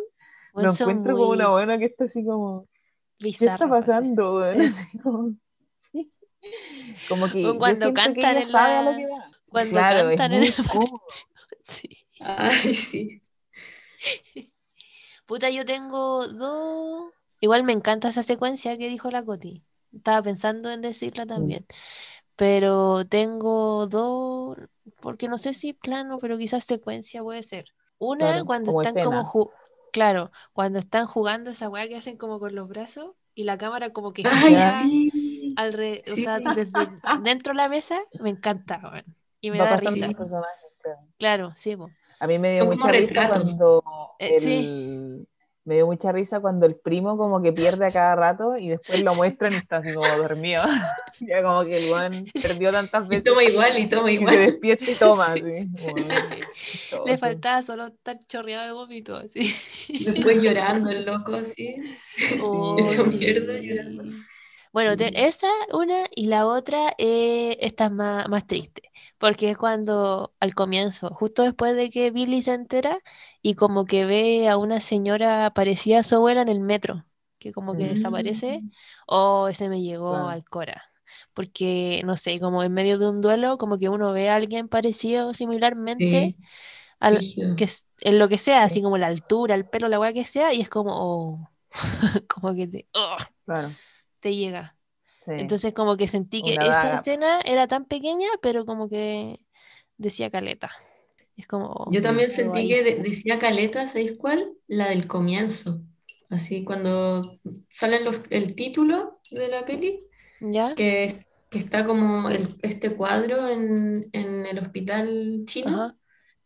[0.53, 2.67] lo encuentro como una buena que está así como,
[3.19, 4.61] ¿qué está pues, pasando, weón?
[4.61, 5.35] Así como,
[5.81, 6.11] sí.
[7.09, 9.31] Como que yo cuando que cantan ella en sabe a la- lo que va.
[9.49, 11.01] Cuando Claro, cantan en el cómodo.
[11.63, 11.89] Sí.
[12.19, 13.21] Ay, sí.
[15.25, 17.12] Puta, yo tengo dos.
[17.39, 19.63] Igual me encanta esa secuencia que dijo la Coti.
[19.93, 21.65] Estaba pensando en decirla también.
[22.36, 24.57] Pero tengo dos,
[25.01, 27.67] porque no sé si plano, pero quizás secuencia puede ser.
[27.99, 29.36] Una Claro, cuando como están como escena.
[29.93, 33.91] claro, cuando están jugando esa weá que hacen como con los brazos y la cámara
[33.93, 35.57] como que Ay, gira sí.
[35.57, 36.17] alre- o sí.
[36.17, 39.16] sea, desde dentro de la mesa, me encanta, weón.
[39.41, 40.08] Y me Va da risa.
[40.13, 41.08] claro.
[41.17, 41.89] Claro, sí, po.
[42.19, 43.84] A mí me dio Son mucha risa cuando
[44.19, 45.28] Eh, el, sí.
[45.65, 49.00] me dio mucha risa cuando el primo como que pierde a cada rato y después
[49.04, 50.63] lo muestran y está así como dormido.
[51.19, 54.21] ya como que el weón perdió tantas Y veces toma igual, y toma y se
[54.21, 54.38] igual.
[54.38, 55.41] despierta y toma Sí.
[55.43, 57.02] así.
[57.06, 59.41] Le faltaba solo estar chorreado de vómito, así.
[60.00, 61.76] Después llorando el loco así.
[62.41, 63.17] Oh, Hecho sí.
[63.17, 64.04] mierda llorando.
[64.73, 65.25] Bueno, te- Sí.
[65.27, 70.53] esa una y la otra, eh, esta es más, más triste, porque es cuando al
[70.56, 72.99] comienzo, justo después de que Billy se entera
[73.41, 77.06] y como que ve a una señora parecida a su abuela en el metro,
[77.39, 77.88] que como que Mm.
[77.88, 78.65] desaparece,
[79.08, 80.84] oh, ese me llegó al cora,
[81.34, 84.67] porque no sé, como en medio de un duelo, como que uno ve a alguien
[84.69, 86.38] parecido similarmente Sí.
[86.99, 87.67] al, que
[88.01, 88.84] en lo que sea, así Sí.
[88.84, 91.49] como la altura, el pelo, la weá que sea, y es como, oh,
[92.30, 93.77] como que te, oh, Claro.
[94.19, 94.77] Te llega.
[95.25, 95.32] sí.
[95.38, 96.97] Entonces como que sentí que Una esta daga.
[96.99, 99.39] escena era tan pequeña, pero como que
[99.97, 100.71] decía caleta.
[101.38, 102.67] Es como, Yo también sentí ahí.
[102.69, 104.53] que de- decía Caleta, ¿sabéis cuál?
[104.67, 105.82] La del comienzo.
[106.30, 107.21] Así cuando
[107.69, 109.99] sale los- el título de la peli,
[110.39, 110.73] ¿Ya?
[110.75, 115.97] que, que está como el- este cuadro en, en el hospital chino Ajá.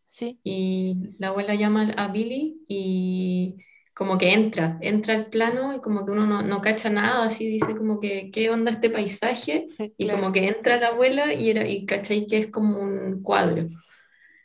[0.08, 0.40] Sí.
[0.44, 3.56] y la abuela llama a Billy y
[4.02, 7.48] como que entra, entra al plano y como que uno no, no cacha nada, así
[7.48, 11.50] dice como que qué onda este paisaje y Claro, como que entra la abuela y,
[11.50, 13.68] era, y cachai que es como un cuadro.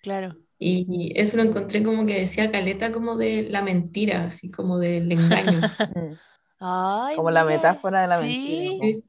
[0.01, 0.37] claro.
[0.59, 5.11] Y eso lo encontré como que decía caleta como de la mentira, así como del
[5.11, 5.61] engaño.
[6.59, 8.79] Ay, Como la metáfora de la sí.
[8.79, 9.05] mentira.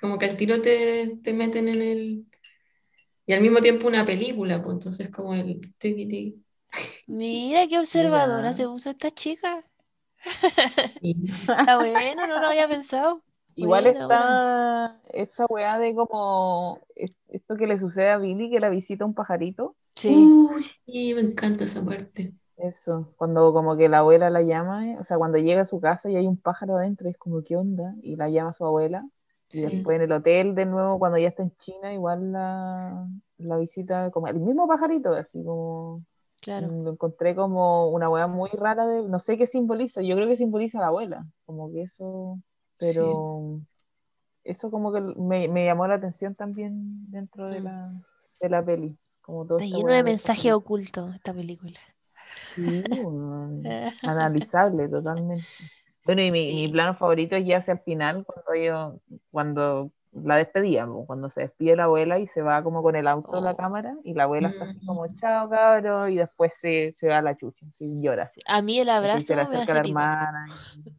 [0.00, 2.26] Como que al tiro te, te meten en el...
[3.26, 5.60] Y al mismo tiempo una película, pues entonces como el...
[7.06, 8.54] Mira qué observadora Mira.
[8.54, 9.62] se puso esta chica.
[11.00, 11.16] Y-
[11.60, 13.22] Está bueno, no lo había pensado.
[13.54, 18.68] Igual está esta weá de como es- esto que le sucede a Billy, que la
[18.70, 19.76] visita un pajarito.
[19.96, 22.34] Sí, Uh, sí, me encanta esa parte.
[22.56, 25.80] Eso, cuando como que la abuela la llama, eh, o sea, cuando llega a su
[25.80, 27.94] casa y hay un pájaro adentro, es como, ¿qué onda?
[28.02, 29.08] Y la llama a su abuela.
[29.50, 29.70] Y Sí.
[29.72, 34.10] después en el hotel de nuevo, cuando ya está en China, igual la, la visita
[34.10, 36.04] como el mismo pajarito, así como
[36.40, 36.74] claro.
[36.74, 40.28] mm, lo encontré como una weá muy rara de, no sé qué simboliza, yo creo
[40.28, 42.40] que simboliza a la abuela, como que eso,
[42.78, 43.60] pero
[44.44, 47.66] eso como que me, me llamó la atención también dentro de Mm.
[47.66, 47.92] la,
[48.40, 48.98] de la peli.
[49.22, 50.56] Como toda Está lleno de pajarito.
[50.56, 51.78] ocultos esta película.
[52.54, 52.84] Sí,
[54.02, 55.48] analizable totalmente.
[56.04, 59.00] Bueno, y mi, mi plano favorito es ya hacia el final, cuando yo,
[59.30, 63.06] cuando la despedía, po, cuando se despide la abuela y se va como con el
[63.06, 63.56] auto a la Oh.
[63.56, 65.14] cámara, y la abuela está así como, Mm.
[65.16, 68.24] chao cabrón, y después se, se va a la chucha, así llora.
[68.24, 70.46] Así, A mí el y abrazo se le me acerca a la hermana.
[70.84, 70.92] y-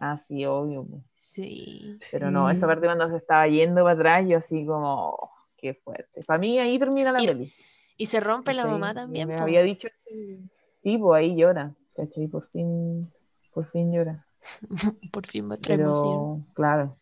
[0.00, 0.86] Ah, obvio.
[1.20, 1.98] Sí.
[2.12, 5.74] Pero no, esa parte cuando se estaba yendo para atrás, yo así como, oh, qué
[5.74, 6.22] fuerte.
[6.26, 7.52] Para mí ahí termina la Y- peli.
[7.96, 9.42] Y se rompe la mamá Y también, Me po.
[9.42, 10.38] había dicho que
[10.80, 12.28] sí, pues ahí llora, ¿cachai?
[12.28, 13.10] Por fin,
[13.52, 14.24] por fin llora.
[15.12, 16.42] Por fin muestra emoción.
[16.44, 16.96] Pero, claro.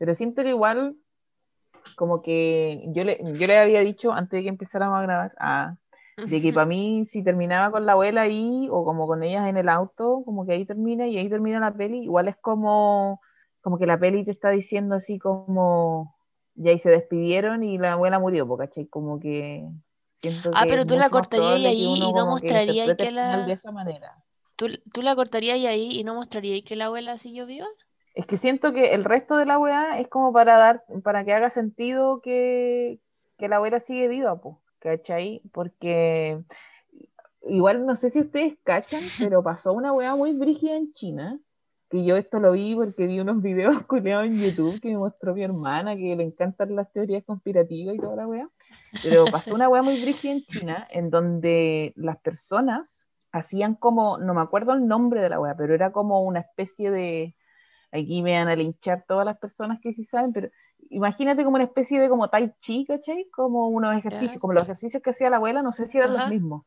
[0.00, 0.96] Pero siento que igual,
[1.96, 5.76] como que yo le, yo le había dicho antes de que empezáramos a grabar, ah,
[6.24, 9.56] de que para mí si terminaba con la abuela ahí o como con ellas en
[9.56, 13.20] el auto, como que ahí termina y ahí termina la peli, igual es como,
[13.62, 16.14] como que la peli te está diciendo así como,
[16.54, 18.86] y ahí se despidieron y la abuela murió, ¿cachai?
[18.88, 19.68] Como que
[20.20, 23.52] siento Ah, que pero tú la cortarías ahí y no que mostrarías que la- de
[23.52, 24.16] esa manera.
[24.56, 27.66] ¿Tú, tú la cortarías ahí y no mostrarías que la abuela siguió viva?
[28.20, 31.32] Es que siento que el resto de la weá es como para dar, para que
[31.32, 33.00] haga sentido que,
[33.38, 35.40] que la abuela sigue viva, pues, ¿cachai?
[35.52, 36.44] Porque
[37.46, 41.40] igual no sé si ustedes cachan, pero pasó una weá muy brígida en China,
[41.88, 45.34] que yo esto lo vi porque vi unos videos culeados en YouTube que me mostró
[45.34, 48.50] mi hermana, que le encantan las teorías conspirativas y toda la weá.
[49.02, 54.34] Pero pasó una weá muy brígida en China, en donde las personas hacían como, no
[54.34, 57.34] me acuerdo el nombre de la weá, pero era como una especie de
[57.92, 60.50] aquí me van a linchar todas las personas que sí saben, pero
[60.90, 63.28] imagínate como una especie de como tai chi, ¿cachai?
[63.30, 66.24] Como unos ejercicios, como los ejercicios que hacía la abuela, no sé si eran Ajá.
[66.24, 66.64] los mismos.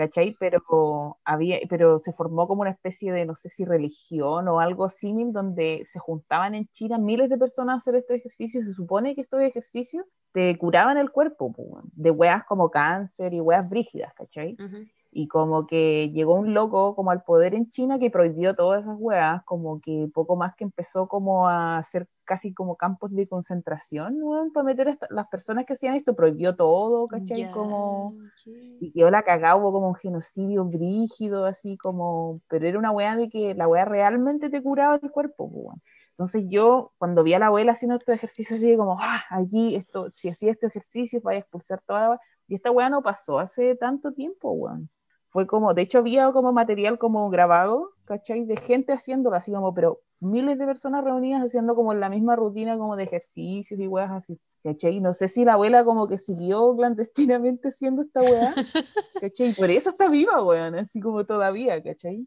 [0.00, 0.34] ¿cachai?
[0.40, 4.88] Pero había, pero se formó como una especie de, no sé si religión o algo
[4.88, 9.14] similar, donde se juntaban en China miles de personas a hacer estos ejercicios, se supone
[9.14, 11.52] que estos ejercicios te curaban el cuerpo,
[11.92, 14.56] de weas como cáncer y weas brígidas, ¿cachai?
[14.58, 14.86] Ujú.
[15.12, 18.96] Y como que llegó un loco como al poder en China que prohibió todas esas
[18.98, 24.22] weas, como que poco más que empezó como a hacer casi como campos de concentración,
[24.22, 27.40] weón, para meter a las personas que hacían esto, prohibió todo, ¿cachai?
[27.40, 28.46] Ya, Como, ok.
[28.80, 33.16] y quedó la cagada, hubo como un genocidio brígido, así como, pero era una wea
[33.16, 35.82] de que la wea realmente te curaba el cuerpo, pues, weón.
[36.10, 40.12] Entonces yo, cuando vi a la abuela haciendo estos ejercicios, dije como, ah, aquí, esto,
[40.14, 42.20] si hacía estos ejercicios, vaya a expulsar toda la.
[42.46, 44.90] Y esta wea no pasó hace tanto tiempo, weón
[45.30, 48.44] fue como, de hecho había como material como grabado, ¿cachai?
[48.44, 52.76] De gente haciéndolo así como, pero miles de personas reunidas haciendo como la misma rutina
[52.76, 55.00] como de ejercicios y weas así, ¿cachai?
[55.00, 58.54] No sé si la abuela como que siguió clandestinamente haciendo esta wea,
[59.20, 59.54] ¿cachai?
[59.54, 62.26] Por eso está viva, weón, así como todavía, ¿cachai?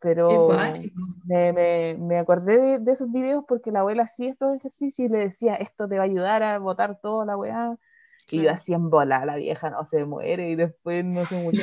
[0.00, 0.48] Pero
[1.24, 5.12] me, me, me acordé de, de esos videos porque la abuela hacía estos ejercicios y
[5.12, 7.76] le decía, esto te va a ayudar a botar toda la weá.
[8.30, 11.62] Y yo así en bola, la vieja no se muere y después no se murió.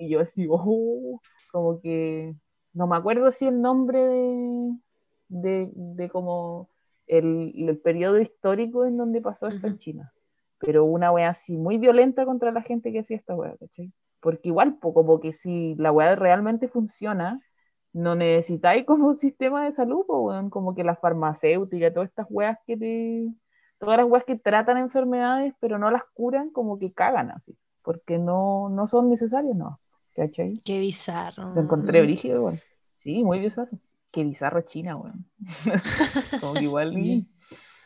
[0.00, 1.20] Y yo así, oh,
[1.52, 2.34] como que
[2.72, 4.72] no me acuerdo si el nombre de,
[5.28, 6.70] de, de como
[7.06, 9.78] el, el periodo histórico en donde pasó esto en.
[9.78, 10.12] China.
[10.58, 13.92] Pero una wea así muy violenta contra la gente que hacía esta wea, ¿cachai?
[14.20, 17.40] Porque igual, como que si la wea realmente funciona,
[17.92, 20.04] no necesitáis como un sistema de salud,
[20.50, 23.28] como que la farmacéutica, todas estas weas que te,
[23.78, 28.18] todas las weas que tratan enfermedades, pero no las curan, como que cagan así, porque
[28.18, 29.80] no, no son necesarias, no,
[30.14, 30.54] ¿cachai?
[30.64, 31.54] Qué bizarro.
[31.54, 32.60] Lo encontré brígido, igual.
[32.98, 33.78] Sí, muy bizarro.
[34.10, 35.26] Qué bizarro China, weón.
[36.40, 37.28] como que igual, Sí.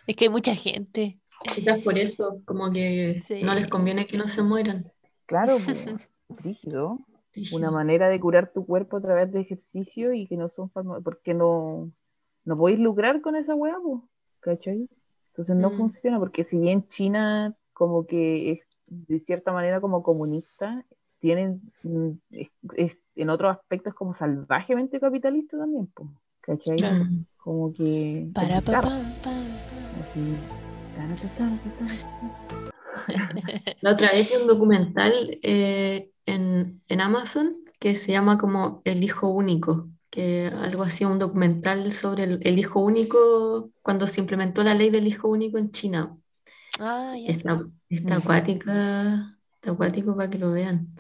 [0.06, 1.20] Es que hay mucha gente.
[1.54, 3.42] Quizás por eso, como que Sí.
[3.42, 4.90] no les conviene que no se mueran.
[5.26, 6.10] Claro, pues,
[6.42, 6.98] rígido.
[7.52, 10.70] Una manera de curar tu cuerpo a través de ejercicio y que no son
[11.02, 11.90] porque no,
[12.44, 14.08] no podéis lucrar con esa pues,
[14.40, 14.88] ¿cachai?
[15.32, 15.76] Entonces no Mm.
[15.76, 20.86] funciona, porque si bien China como que es de cierta manera como comunista,
[21.24, 26.10] tienen mm, es- es- en otros aspectos como salvajemente capitalista también, pues,
[26.42, 26.76] ¿cachai?
[26.82, 27.24] Mm.
[27.38, 28.28] Como que...
[28.34, 30.36] Para pa, así,
[33.80, 39.02] La otra vez vi un documental eh, en, en Amazon que se llama como El
[39.02, 44.62] hijo único, que algo así, un documental sobre el, el hijo único cuando se implementó
[44.62, 46.18] la ley del hijo único en China.
[46.78, 47.30] Ah, ya.
[47.32, 50.94] Está, está acuática, está acuático para que lo vean.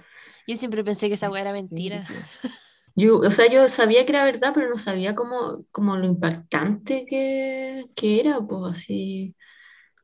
[0.46, 2.06] Yo siempre pensé que esa weá era mentira.
[2.96, 7.04] Yo, o sea, yo sabía que era verdad, pero no sabía cómo, cómo lo impactante
[7.08, 9.34] que, que era, pues así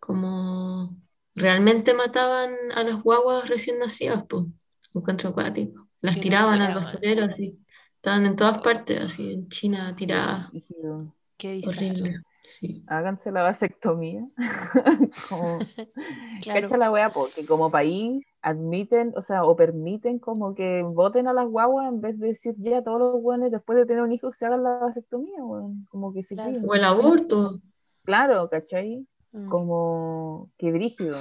[0.01, 0.97] como
[1.35, 4.47] realmente mataban a las guaguas recién nacidas, pues,
[4.95, 5.89] encuentro acuático.
[6.01, 7.59] Las Qué tiraban al basurero, así.
[7.97, 10.51] Estaban en todas partes, así, en China, tiradas.
[11.37, 11.61] Qué.
[11.67, 12.23] Horrible.
[12.43, 12.85] Sí.
[12.87, 14.27] Háganse la vasectomía.
[15.29, 15.59] como,
[16.43, 16.61] Claro.
[16.63, 21.33] Cacha la weá, porque como país admiten, o sea, o permiten como que voten a
[21.33, 24.33] las guaguas en vez de decir ya todos los buenos después de tener un hijo
[24.33, 25.87] se hagan la vasectomía, weón.
[25.91, 26.61] Como que se Claro.
[26.67, 27.61] O el aborto.
[28.05, 29.07] Claro, ¿cachai?
[29.33, 29.49] Mm.
[29.49, 31.17] Como que brígido.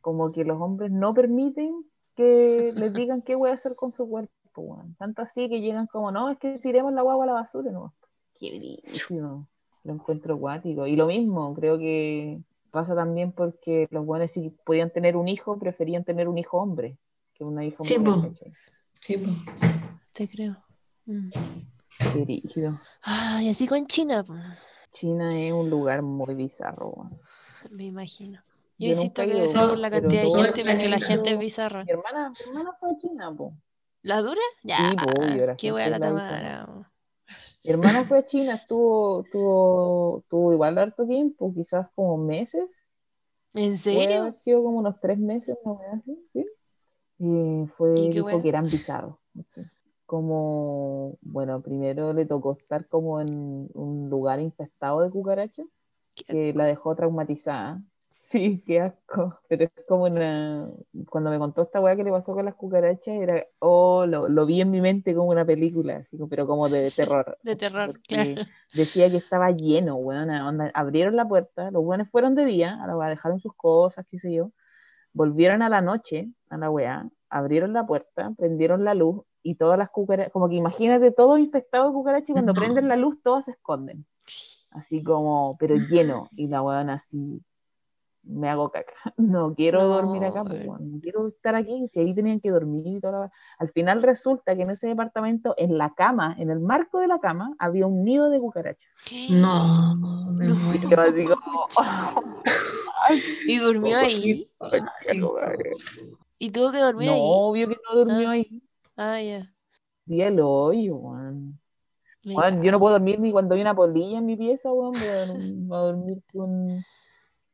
[0.00, 4.08] Como que los hombres no permiten que les digan qué voy a hacer con su
[4.08, 4.94] cuerpo, weón.
[4.96, 7.94] Tanto así que llegan como, no, es que tiremos la guagua a la basura, no.
[8.38, 9.46] Qué brígido.
[9.88, 10.86] Lo encuentro acuático.
[10.86, 15.58] Y lo mismo, creo que pasa también porque los buenos si podían tener un hijo,
[15.58, 16.98] preferían tener un hijo hombre
[17.32, 18.52] que una hija Sí, mujer.
[19.00, 19.34] Sí, pues.
[20.12, 20.58] Te creo.
[21.06, 21.30] Mm.
[22.12, 22.78] Qué brígido.
[23.02, 24.34] Ah, y así con China, po.
[24.92, 27.08] China es un lugar muy bizarro,
[27.70, 28.42] me imagino.
[28.76, 31.84] Yo insisto que debe ser por la cantidad de gente, porque la gente es bizarra.
[31.84, 33.54] Mi hermana, mi hermana fue a China, po.
[34.02, 34.40] ¿La dura?
[34.64, 34.90] Ya.
[34.90, 36.92] Sí, po, Qué wea la la tamara.
[37.68, 42.64] Mi hermana fue a China, estuvo, estuvo, estuvo igual harto tiempo, quizás como meses.
[43.54, 44.20] ¿En Puede serio?
[44.22, 46.46] haber sido como unos tres meses, una wea así, ¿sí?
[47.18, 48.42] Y fue, ¿Y dijo wea?
[48.42, 49.16] que eran bizarros.
[49.54, 49.62] ¿sí?
[50.06, 53.28] Como, bueno, primero le tocó estar como en
[53.74, 55.66] un lugar infestado de cucarachas,
[56.26, 57.82] que la dejó traumatizada.
[58.28, 59.40] Sí, qué asco.
[59.48, 60.68] Pero es como una.
[61.08, 63.46] Cuando me contó esta weá que le pasó con las cucarachas, era.
[63.58, 67.38] Oh, lo, lo vi en mi mente como una película, así, pero como de terror.
[67.42, 68.42] De terror, claro.
[68.74, 70.28] Decía que estaba lleno, weón.
[70.30, 74.04] onda, abrieron la puerta, los weones fueron de día, a la weá, dejaron sus cosas,
[74.10, 74.52] qué sé yo.
[75.14, 79.78] Volvieron a la noche, a la weá, abrieron la puerta, prendieron la luz y todas
[79.78, 82.60] las cucarachas, como que imagínate todo infectado de cucarachas y cuando No.
[82.60, 84.04] prenden la luz todas se esconden.
[84.70, 86.28] Así como, pero lleno.
[86.36, 87.42] Y la weón así,
[88.22, 88.92] me hago caca.
[89.16, 91.86] No quiero No, dormir acá, pues, no quiero estar aquí.
[91.88, 93.30] Si ahí tenían que dormir y toda la...
[93.58, 97.18] Al final resulta que en ese departamento, en la cama, en el marco de la
[97.18, 98.88] cama, había un nido de cucarachas.
[99.30, 100.54] No, me No.
[100.54, 100.88] muero.
[100.88, 101.68] Yo así como,
[103.08, 104.50] ay, ¿Y durmió ahí?
[106.38, 107.32] ¿Y tuvo que dormir No, ahí?
[107.48, 108.32] obvio que no durmió Ah.
[108.32, 108.62] ahí.
[108.96, 109.54] Ah, ya.
[110.06, 111.58] Día el hoyo, weón.
[112.62, 114.98] Yo no puedo dormir ni cuando hay una polilla en mi pieza, weón.
[115.68, 116.84] Voy a dormir con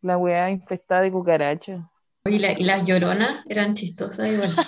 [0.05, 1.81] la weá infestada de cucarachas.
[2.27, 4.51] Y, la- y las lloronas eran chistosas igual.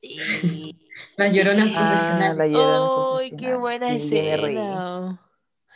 [0.00, 0.78] Sí.
[1.16, 2.36] Las lloronas Ah, profesionales.
[2.38, 5.20] la llorona ¡Ay, qué buena Sí, escena!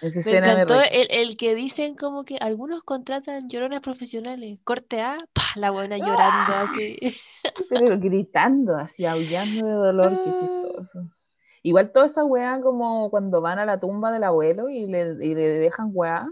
[0.01, 4.59] Esa Me escena encantó el, el que dicen como que algunos contratan lloronas profesionales.
[4.65, 6.97] Corte A, pa, la buena llorando así.
[7.71, 10.37] Pero gritando, así, aullando de dolor, qué Ah.
[10.41, 11.09] chistoso.
[11.65, 15.35] Igual toda esa weá como cuando van a la tumba del abuelo y le, y
[15.35, 16.27] le dejan weá,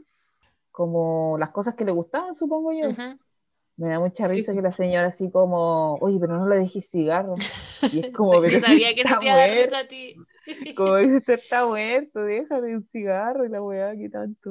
[0.80, 2.98] como las cosas que le gustaban, supongo yo.
[3.76, 4.42] Me da mucha Sí.
[4.42, 7.34] risa que la señora así como, oye, pero no le dejes cigarro.
[7.90, 9.64] Y es como, pero sabía que no está te iba a dar muerto.
[9.64, 10.16] risa a ti.
[10.74, 14.50] Como dice, usted está muerto, déjale un cigarro y la weá, ¿qué tanto?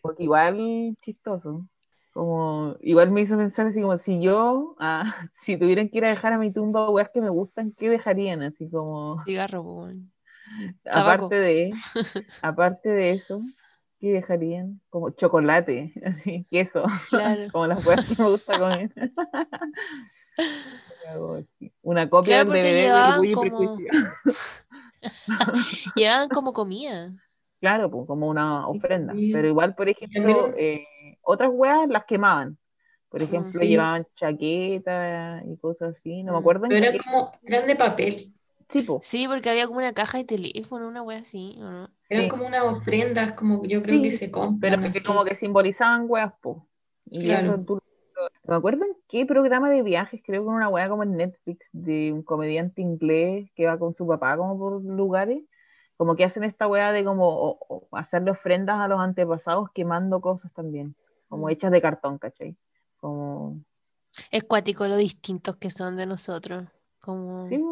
[0.00, 1.68] Porque igual chistoso.
[2.12, 5.04] Como, igual me hizo pensar así como, si yo, ah,
[5.34, 8.42] si tuvieran que ir a dejar a mi tumba weas que me gustan, ¿qué dejarían?
[8.42, 9.62] Así como, Cigarro.
[10.90, 11.26] Tabaco.
[11.26, 11.72] aparte de,
[12.42, 13.40] aparte de eso,
[14.02, 14.80] ¿qué dejarían?
[14.90, 17.42] Como chocolate, así, queso, Claro.
[17.52, 18.90] como las weas que me gusta comer.
[21.82, 23.92] Una copia Claro, del porque DVD de Orgullo y como- Prejuicio.
[25.96, 27.12] Llevaban como comida.
[27.60, 29.12] Claro, pues, como una ofrenda.
[29.14, 30.84] Pero igual, por ejemplo, eh,
[31.22, 32.58] otras weas las quemaban.
[33.08, 33.68] Por ejemplo, Sí.
[33.68, 36.22] llevaban chaquetas y cosas así.
[36.24, 38.32] No me acuerdo Pero eran como, eran de papel.
[38.72, 39.00] Sí, po.
[39.02, 41.90] Sí, porque había como una caja de teléfono, una wea así, ¿o no?
[42.08, 42.28] Eran Sí.
[42.30, 45.06] como unas ofrendas, como yo creo Sí, que se Pero compran que así.
[45.06, 46.66] como que simbolizaban weas, po.
[47.10, 47.54] Y Claro.
[47.54, 47.78] eso tú
[48.46, 51.68] me acuerdo en qué programa de viajes, creo que en una weá como en Netflix,
[51.72, 55.42] de un comediante inglés que va con su papá como por lugares,
[55.96, 60.20] como que hacen esta weá de como o- o hacerle ofrendas a los antepasados quemando
[60.20, 60.96] cosas también,
[61.28, 61.50] como Mm.
[61.50, 62.56] hechas de cartón, ¿cachai?
[62.96, 63.60] Como,
[64.30, 66.68] Es cuático lo distintos que son de nosotros.
[67.00, 67.62] Como, sí,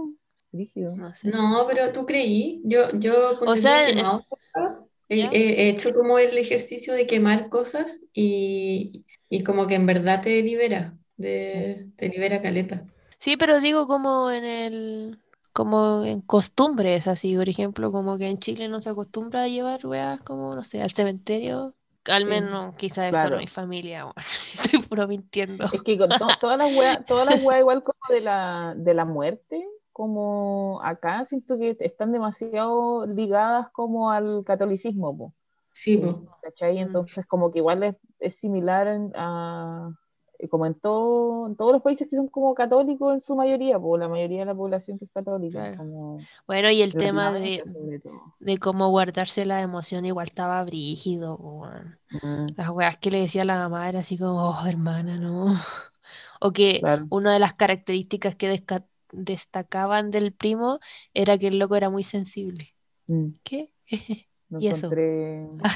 [0.53, 0.96] rígido.
[0.96, 1.30] no sé.
[1.30, 2.61] No, pero tú creí.
[2.64, 4.78] Yo, yo sea, he quemado cosas.
[5.09, 5.30] He, ¿Ya?
[5.32, 10.22] he- he hecho como el ejercicio de quemar cosas y, y como que en verdad
[10.22, 12.84] te libera, de, te libera caleta.
[13.18, 15.18] Sí, pero digo como en el,
[15.53, 19.84] como en costumbres así, por ejemplo, como que en Chile no se acostumbra a llevar
[19.84, 21.74] weas como, no sé, al cementerio.
[22.07, 22.28] Al Sí.
[22.30, 23.28] menos quizás Claro.
[23.30, 24.07] solo mi familia.
[24.72, 25.64] Estoy puro mintiendo.
[25.72, 28.94] Es que con to- todas las weas, todas las weas igual como de la, de
[28.94, 35.34] la muerte, como acá siento que están demasiado ligadas como al catolicismo, po.
[35.72, 36.12] Sí, po.
[36.43, 36.78] ¿cachai?
[36.78, 36.80] Mm.
[36.80, 39.91] Entonces, como que igual es, es similar en- a,
[40.38, 43.78] eh, como en, todo, en todos los países que son como católicos en su mayoría,
[43.78, 45.68] pues la mayoría de la población que es católica.
[45.68, 45.76] Claro.
[45.76, 47.64] Como Bueno, y el tema de,
[48.41, 51.38] de cómo guardarse la emoción igual estaba brígido.
[52.12, 55.47] Mm, Las weas que le decía la mamá era así como, oh, hermana, no.
[56.41, 57.11] O que claro.
[57.11, 58.49] una de las características que
[59.12, 60.80] destacaban del primo
[61.14, 62.74] era que el loco era muy sensible.
[63.08, 63.72] Mm, ¿Qué?
[64.50, 64.88] lo Y eso.
[64.88, 65.48] encontré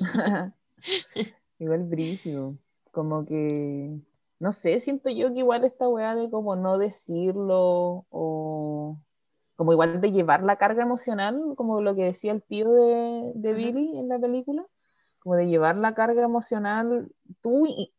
[1.58, 2.56] igual brígido.
[2.90, 4.00] Como que,
[4.40, 8.98] no sé, siento yo que igual esta weá de como no decirlo o
[9.56, 13.54] como igual de llevar la carga emocional, como lo que decía el tío de, de.
[13.54, 14.66] Billy en la película,
[15.20, 17.10] como de llevar la carga emocional
[17.42, 17.94] tú y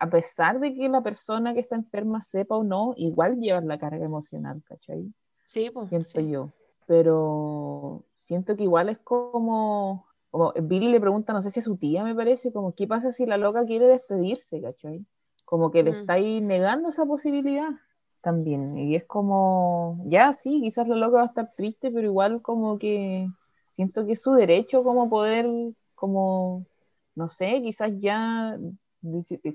[0.00, 3.78] a pesar de que la persona que está enferma sepa o no, igual llevas la
[3.78, 5.12] carga emocional, ¿cachai?
[5.44, 5.88] Sí, pues.
[5.88, 6.30] siento sí.
[6.30, 6.52] yo.
[6.86, 11.76] Pero siento que igual es como, como Billy le pregunta, no sé si a su
[11.76, 15.06] tía me parece, como, ¿qué pasa si la loca quiere despedirse, ¿cachai?
[15.44, 15.94] Como que le Mm.
[15.94, 17.70] está ahí negando esa posibilidad
[18.22, 18.76] también.
[18.78, 22.78] Y es como, ya sí, quizás la loca va a estar triste, pero igual como
[22.78, 23.28] que
[23.72, 25.46] siento que es su derecho como poder,
[25.94, 26.66] como,
[27.14, 28.58] no sé, quizás ya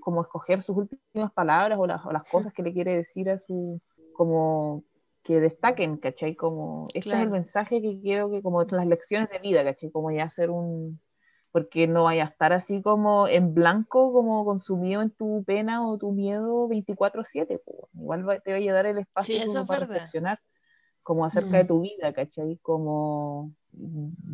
[0.02, 3.38] como escoger sus últimas palabras o las, o las cosas que le quiere decir a
[3.38, 3.82] su,
[4.14, 4.84] como
[5.24, 6.36] que destaquen, ¿cachai?
[6.36, 7.32] Como, este es el Claro.
[7.32, 9.92] mensaje que quiero que, como las lecciones de vida, ¿cachai?
[9.92, 11.00] Como ya hacer un,
[11.52, 15.98] porque no vaya a estar así como en blanco, como consumido en tu pena o
[15.98, 17.90] tu miedo 24/7, po.
[17.94, 20.40] igual va- te va a dar el espacio Sí, como para reflexionar,
[21.04, 21.68] como acerca de Mm.
[21.68, 22.58] tu vida, ¿cachai?
[22.62, 23.54] Como,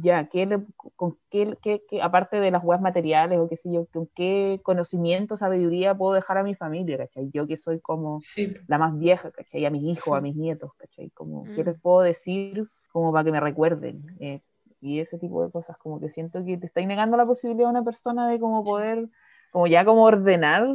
[0.02, 0.66] ya, ¿qué le-
[0.96, 4.60] con qué, qué- qué- aparte de las weas materiales o qué sé yo, con qué
[4.64, 7.30] conocimiento, sabiduría puedo dejar a mi familia, ¿cachai?
[7.34, 9.66] Yo que soy como Sí, la más vieja, ¿cachai?
[9.66, 11.10] A mis hijos, a mis nietos, ¿cachai?
[11.12, 11.66] Como, ¿qué Mm.
[11.66, 14.04] les puedo decir como para que me recuerden?
[14.20, 14.42] Eh,
[14.82, 17.72] y ese tipo de cosas, como que siento que te estáis negando la posibilidad a
[17.72, 19.08] una persona de como poder,
[19.52, 20.66] como ya como ordenar,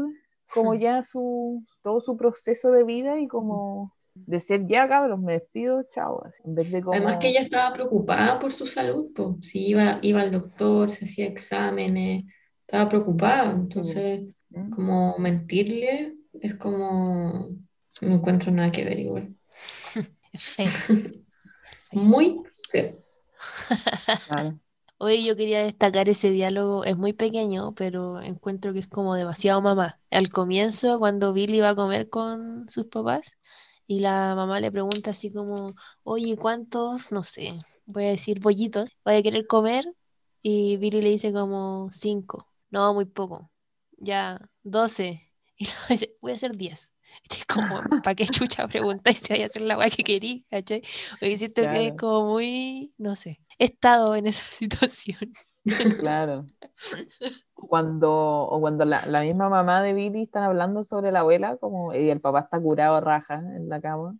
[0.49, 0.77] como Hmm.
[0.77, 3.93] ya su, todo su proceso de vida y como
[4.27, 6.95] decir, ya cabros, me despido, chao, así, en vez de como...
[6.95, 9.29] Además que ella estaba preocupada por su salud, pues.
[9.43, 12.25] Si iba, iba al doctor, se hacía exámenes,
[12.61, 13.51] estaba preocupada.
[13.53, 14.71] Entonces, ¿Mm?
[14.71, 17.51] como mentirle es como,
[18.03, 19.35] no encuentro nada que ver igual.
[20.35, 20.69] Feo.
[21.93, 23.03] Muy feo.
[24.29, 24.59] Claro.
[24.99, 29.61] Hoy yo quería destacar ese diálogo, es muy pequeño, pero encuentro que es como demasiado
[29.61, 30.01] mamá.
[30.11, 33.37] Al comienzo, cuando Billy va a comer con sus papás
[33.87, 38.91] y la mamá le pregunta así como, oye, ¿cuántos, no sé, voy a decir bollitos,
[39.05, 39.87] voy a querer comer?
[40.41, 43.51] Y Billy le dice como cinco, no, muy poco,
[43.99, 45.22] ya, doce.
[45.59, 46.91] Y luego dice, voy a hacer diez.
[47.30, 50.45] Es como, ¿para qué chucha preguntáis si voy a hacer la weá que querí?
[50.51, 50.82] ¿Cachai?
[51.18, 51.97] Porque siento que es Claro.
[51.97, 55.32] como muy, no sé, he estado en esa situación.
[55.99, 56.47] Claro.
[57.55, 61.95] Cuando, o cuando la, la misma mamá de Billy están hablando sobre la abuela, como
[61.95, 64.17] y el papá está curado raja en la cama,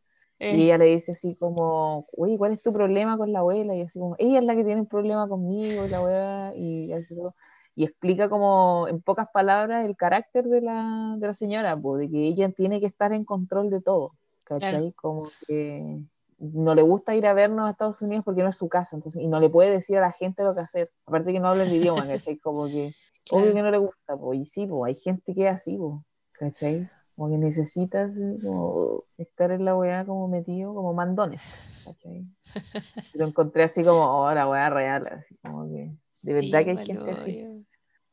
[0.49, 3.74] y Eh, ella le dice así como, oye, ¿cuál es tu problema con la abuela?
[3.74, 7.14] Y así como, ella es la que tiene un problema conmigo, la abuela, y así
[7.14, 7.34] todo.
[7.74, 12.11] Y explica como en pocas palabras el carácter de la, de la señora, pues, de
[12.11, 14.92] que ella tiene que estar en control de todo, ¿cachai?
[14.92, 14.94] Claro.
[14.94, 16.01] Como que
[16.39, 19.22] no le gusta ir a vernos a Estados Unidos porque no es su casa, entonces,
[19.22, 21.64] y no le puede decir a la gente lo que hacer, aparte que no habla
[21.64, 22.39] el idioma, ¿cachai?
[22.39, 22.93] Como que,
[23.30, 25.95] obvio que no le gusta, pues, y sí, pues, hay gente que es así, pues,
[26.32, 26.89] ¿cachai?
[27.16, 28.12] Como que necesitas
[28.43, 31.41] como, estar en la weá como metido, como mandones,
[31.84, 32.26] ¿cachai?
[33.14, 35.91] Lo encontré así como, oh, la weá real, así como que,
[36.22, 37.66] de verdad sí, que hay gente así.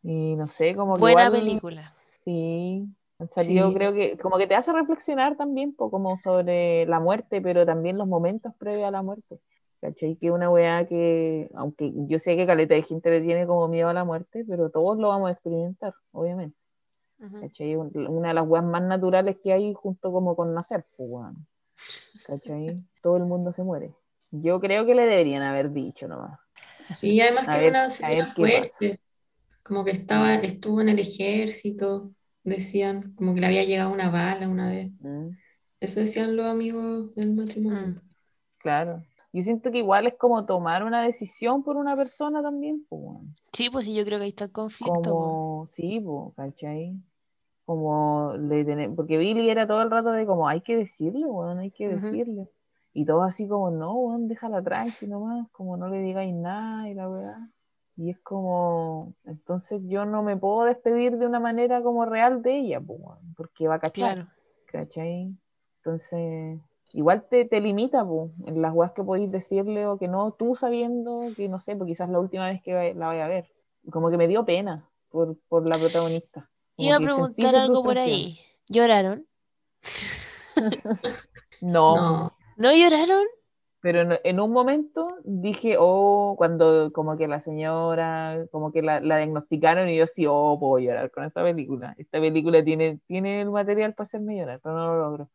[0.04, 1.94] Y no sé, como que Buena igual, película.
[2.24, 2.88] sí,
[3.20, 3.76] han salido, Sí.
[3.76, 7.98] creo que, como que te hace reflexionar también, po, como sobre la muerte, pero también
[7.98, 9.40] los momentos previos a la muerte.
[9.82, 10.16] ¿Cachai?
[10.16, 13.90] Que una weá que, aunque yo sé que caleta de gente le tiene como miedo
[13.90, 16.58] a la muerte, pero todos lo vamos a experimentar, obviamente.
[17.40, 17.76] ¿cachai?
[17.76, 21.48] Un- Una de las weas más naturales que hay junto como con nacer, pues, weón.
[22.26, 22.76] ¿cachai?
[23.02, 23.94] Todo el mundo se muere.
[24.32, 26.40] Yo creo que le deberían haber dicho nomás.
[26.90, 29.00] Sí, además A que ver- era una a señora fuerte.
[29.64, 32.12] Como que estaba, estuvo en el ejército,
[32.44, 34.92] decían, como que le había llegado una bala una vez.
[35.00, 35.30] Mm,
[35.80, 37.88] Eso decían los amigos del matrimonio.
[37.88, 38.02] Mm.
[38.58, 39.04] claro.
[39.36, 43.02] Yo siento que igual es como tomar una decisión por una persona también, pues.
[43.52, 44.94] Sí, pues sí, yo creo que ahí está el conflicto.
[44.94, 45.02] po.
[45.02, 47.02] Como, sí, po, ¿cachai?
[47.66, 51.58] Como de tener, porque Billy era todo el rato de como, hay que decirle, weón,
[51.60, 52.48] hay que decirle.
[52.94, 56.94] Y todo así como, no, weón, déjala tranqui nomás, como no le digáis nada y
[56.94, 57.50] la weá.
[57.96, 62.58] Y es como, entonces yo no me puedo despedir de una manera como real de
[62.58, 63.00] ella, pues,
[63.38, 64.30] porque va a cachar, Claro.
[64.66, 65.36] ¿cachai?
[65.78, 66.60] Entonces,
[66.94, 70.56] igual te, te limita, pues, en las weas que podéis decirle o que no, tú
[70.56, 73.48] sabiendo que no sé, pues quizás la última vez que la vaya a ver.
[73.92, 76.50] Como que me dio pena por, por la protagonista.
[76.76, 78.40] Como Iba a preguntar algo por ahí.
[78.70, 79.28] ¿Lloraron?
[81.62, 83.24] No, No, ¿No lloraron?
[83.84, 89.02] Pero en, en un momento dije, oh, cuando como que la señora, como que la,
[89.02, 91.96] la diagnosticaron y yo sí, oh, puedo llorar con esta película.
[92.00, 95.32] Esta película tiene, tiene el material para hacerme llorar, pero no lo logro.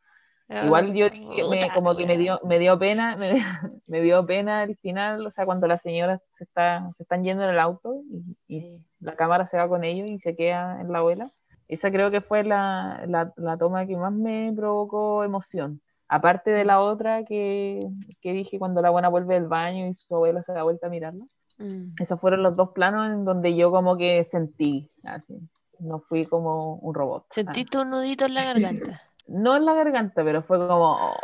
[0.60, 3.42] Igual yo dije, me- como que me dio, me dio pena, me,
[3.86, 7.44] me dio pena al final, o sea, cuando las señoras se, está, se están yendo
[7.44, 8.84] en el auto y, y Sí.
[9.00, 11.30] la cámara se va con ellos y se queda en la abuela.
[11.68, 15.80] Esa creo que fue la, la, la toma que más me provocó emoción.
[16.08, 17.80] Aparte de la otra que,
[18.20, 20.90] que dije cuando la buena vuelve del baño y su abuela se da vuelta a
[20.90, 21.26] mirarla.
[21.58, 21.94] Mm.
[21.98, 25.38] Esos fueron los dos planos en donde yo como que sentí, así.
[25.80, 27.26] No fui como un robot.
[27.28, 27.34] Ah.
[27.34, 29.00] ¿Sentiste un nudito en la garganta?
[29.28, 30.96] No en la garganta, pero fue como...
[30.96, 31.16] oh,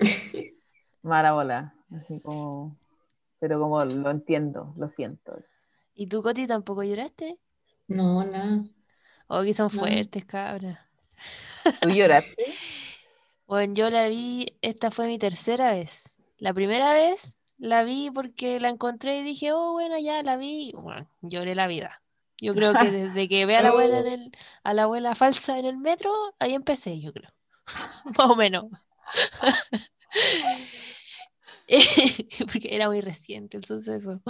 [1.02, 1.74] mala bola.
[1.90, 2.76] Así como...
[3.40, 5.36] Pero como lo entiendo, lo siento.
[5.94, 7.40] ¿Y tú, Coti, tampoco lloraste?
[7.88, 8.64] no, nada.
[9.28, 9.80] Oh, que son No.
[9.80, 10.78] fuertes, cabras.
[11.80, 12.44] ¿Tú lloraste?
[13.52, 16.18] Bueno, yo la vi, esta fue mi tercera vez.
[16.38, 20.72] La primera vez la vi porque la encontré y dije, oh, bueno, ya la vi.
[20.74, 22.02] Bueno, lloré la vida.
[22.40, 24.32] Yo creo que desde que ve a la abuela en el,
[24.64, 27.30] a la abuela falsa en el metro, ahí empecé, yo creo.
[28.16, 28.70] Más o menos.
[32.50, 34.22] Porque era muy reciente el suceso.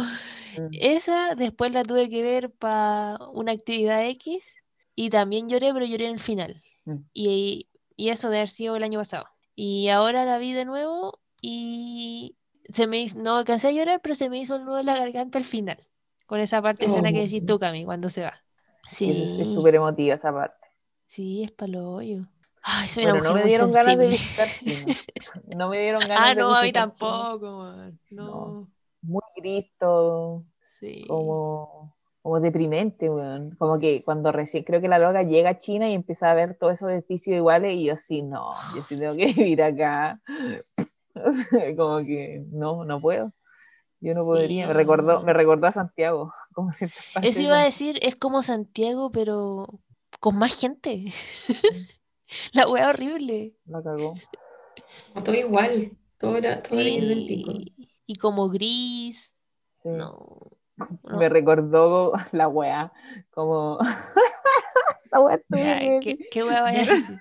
[0.56, 0.70] Mm.
[0.80, 4.52] Esa después la tuve que ver para una actividad X
[4.96, 6.60] y también lloré, pero lloré en el final.
[6.86, 6.96] Mm.
[7.14, 9.26] Y, y eso de haber sido el año pasado.
[9.54, 12.36] Y ahora la vi de nuevo y
[12.72, 14.96] se me hizo- no alcancé a llorar, pero se me hizo el nudo en la
[14.98, 15.78] garganta al final.
[16.26, 17.22] Con esa parte escena que Oh.
[17.22, 18.44] decís tú, Cami, cuando se va.
[18.86, 20.66] Sí, es- súper emotiva esa parte.
[21.06, 22.22] sí, es palo hoyo.
[22.62, 24.94] Ay, soy una Bueno, no me muy dieron ganas de visitar China.
[25.56, 27.98] No me dieron ganas Ah, de no, a mí tampoco, man.
[28.10, 28.68] No,
[29.02, 30.44] Muy gris todo,
[30.78, 31.04] sí.
[31.06, 31.91] como,
[32.22, 33.56] como deprimente, weón.
[33.56, 36.56] Como que cuando recién, creo que la loca llega a China y empieza a ver
[36.58, 40.20] todos esos edificios iguales y yo sí, no, yo sí tengo que vivir acá.
[41.14, 43.32] O sea, como que no, no puedo.
[44.00, 44.66] Yo no podría.
[44.68, 48.42] Me recordó, me recordó a Santiago, como partes Eso iba a de- decir, es como
[48.42, 49.80] Santiago, pero
[50.20, 51.06] con más gente.
[52.54, 53.54] La wea horrible.
[53.66, 54.14] La cagó.
[55.24, 57.52] Todo igual, todo era, todo era Sí, idéntico.
[58.06, 59.34] Y como gris.
[59.82, 59.88] Sí.
[59.90, 60.50] No.
[61.04, 61.18] No.
[61.18, 62.92] Me recordó la weá,
[63.30, 63.78] como...
[65.06, 65.38] Esa weá
[66.00, 67.18] ¿qué, qué wea vaya a decir?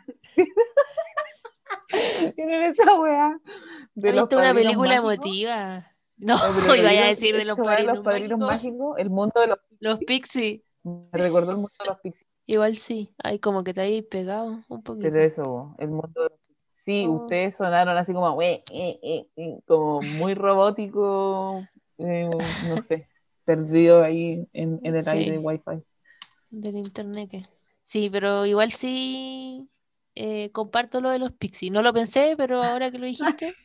[2.36, 3.28] Tienen esa weá.
[3.28, 5.14] ¿Has visto una película mágicos.
[5.14, 5.88] emotiva?
[6.18, 6.36] No,
[6.68, 8.48] No, iba a decir de los weá padrinos, los padrinos mágicos.
[8.54, 10.62] mágicos, el mundo de los Los Pixies.
[10.84, 12.28] me recordó el mundo de los pixies.
[12.46, 13.14] Igual sí.
[13.22, 15.10] Ay, como que te habéis pegado un poquito.
[15.10, 16.40] Pero eso, el mundo de los.
[16.74, 17.12] Sí, Oh.
[17.24, 21.62] ustedes sonaron así como, "Weh, eh, eh, eh", como muy robótico,
[22.00, 22.28] eh,
[22.70, 23.08] no sé,
[23.46, 25.10] perdido ahí en, en el Sí.
[25.10, 25.84] aire Wi-Fi.
[26.50, 27.44] Del internet que.
[27.84, 29.70] Sí, pero igual sí
[30.16, 31.72] eh, comparto lo de los Pixies.
[31.72, 33.58] No lo pensé, pero ahora que lo dijiste,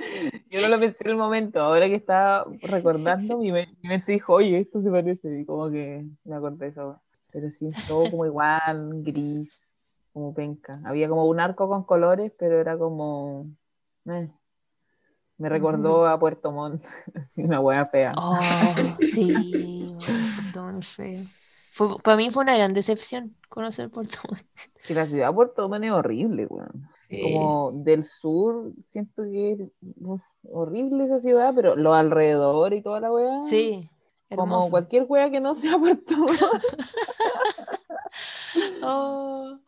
[0.50, 4.12] Yo no lo pensé en el momento, ahora que estaba recordando, mi, me- mi mente
[4.12, 7.00] dijo, oye, esto se parece, y como que me acordé de eso.
[7.30, 9.74] Pero sí, todo como igual, gris,
[10.12, 10.80] como penca.
[10.84, 13.46] Había como un arco con colores, pero era como...
[14.06, 14.30] eh.
[15.38, 18.12] Me recordó a Puerto Montt, así una hueá fea.
[18.16, 18.38] Oh,
[19.00, 21.24] sí, es feo.
[21.70, 24.44] Fue, para mí fue una gran decepción conocer Puerto Montt.
[24.86, 26.88] Que la ciudad de Puerto Montt es horrible, weón.
[27.08, 27.20] Sí.
[27.22, 29.58] Como del sur, siento que es
[30.00, 33.42] uf, horrible esa ciudad, pero los alrededores y toda la weá.
[33.48, 33.90] Sí,
[34.30, 34.70] Como hermoso.
[34.70, 36.40] cualquier weá que no sea Puerto Montt.
[38.82, 39.58] Oh,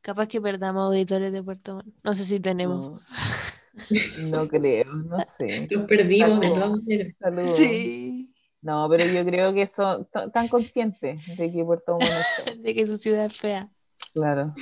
[0.00, 1.94] capaz que perdamos auditores de Puerto Montt.
[2.02, 2.92] No sé si tenemos.
[2.92, 3.00] No,
[4.18, 5.66] no creo, no sé.
[5.70, 6.54] Los perdimos de Saludos.
[6.54, 7.14] todas maneras.
[7.20, 7.56] Saludos.
[7.56, 8.34] Sí.
[8.62, 12.58] No, pero yo creo que son tan conscientes de que Puerto Montt.
[12.62, 13.70] De que su ciudad es fea.
[14.12, 14.54] Claro.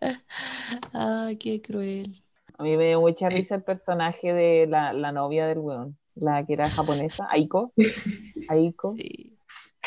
[0.92, 2.22] Ay, qué cruel.
[2.58, 6.44] A mí me dio mucha risa el personaje de la, la novia del weón, la
[6.44, 7.72] que era japonesa, Aiko.
[8.48, 8.94] Aiko.
[8.96, 9.36] Sí.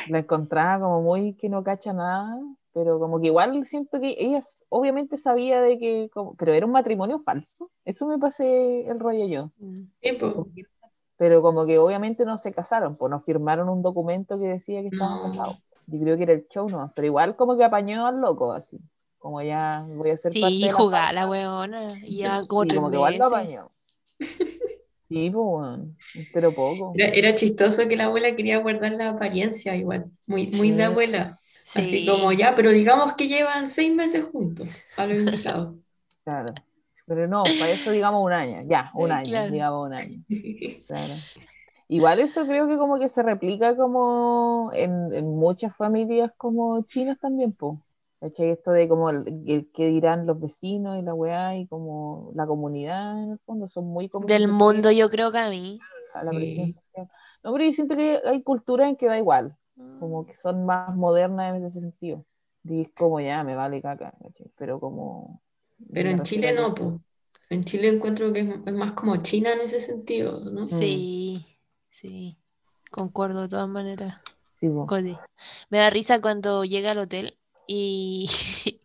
[0.10, 2.36] La encontraba como muy que no cacha nada,
[2.74, 6.72] pero como que igual siento que ella obviamente sabía de que, como- pero era un
[6.72, 7.70] matrimonio falso.
[7.86, 9.52] Eso me pasé el rollo yo.
[9.60, 9.84] Mm.
[10.02, 10.48] Sí, po.
[11.18, 14.88] Pero como que obviamente no se casaron, pues no firmaron un documento que decía que
[14.90, 15.30] estaban No.
[15.30, 15.58] casados.
[15.88, 18.80] Yo creo que era el show nomás, pero igual como que apañó al loco así.
[19.20, 22.00] Como ya voy a ser parte Sí, de la jugaba la weona.
[22.04, 23.72] Y ya como Sí, como que igual lo apañó.
[25.10, 25.96] Sí, pues bueno,
[26.34, 26.94] pero poco.
[26.96, 30.86] Era, era chistoso que la abuela quería guardar la apariencia igual, muy, muy de
[31.64, 31.80] Sí.
[31.82, 32.06] Así Sí.
[32.08, 35.76] como ya, pero digamos que llevan seis meses juntos, a lo invitado.
[36.26, 36.54] Claro.
[37.06, 39.52] Pero no, para eso digamos un año, ya, un Eh, año, claro.
[39.52, 40.24] digamos un año.
[40.88, 41.14] Claro.
[41.90, 47.20] Igual eso creo que como que se replica como en, en muchas familias como chinas
[47.20, 47.78] también, pues.
[48.22, 48.52] ¿Cachai?
[48.52, 49.26] Esto de como el,
[49.76, 54.08] dirán los vecinos y la weá y como la comunidad en el fondo son muy
[54.08, 55.80] como Del mundo, yo creo que a mí.
[56.14, 56.74] a la presión Sí.
[56.74, 57.10] social.
[57.44, 59.58] No, pero yo siento que hay culturas en que da igual,
[60.00, 62.26] como que son más modernas en ese sentido.
[62.64, 64.52] Y es como ya, me vale caca, ¿cachai?
[64.58, 65.42] Pero como...
[65.92, 66.90] Pero en Chile no, pues.
[67.50, 70.68] En Chile encuentro que es, es más como China en ese sentido, ¿no?
[70.68, 71.46] Sí,
[71.90, 72.38] sí.
[72.90, 74.16] Concuerdo de todas maneras.
[74.60, 74.68] Sí.
[75.70, 78.30] Me da risa cuando llega al hotel y,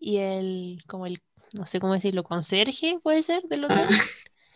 [0.00, 1.20] y el, como el,
[1.56, 3.86] no sé cómo decirlo, conserje, puede ser, del hotel,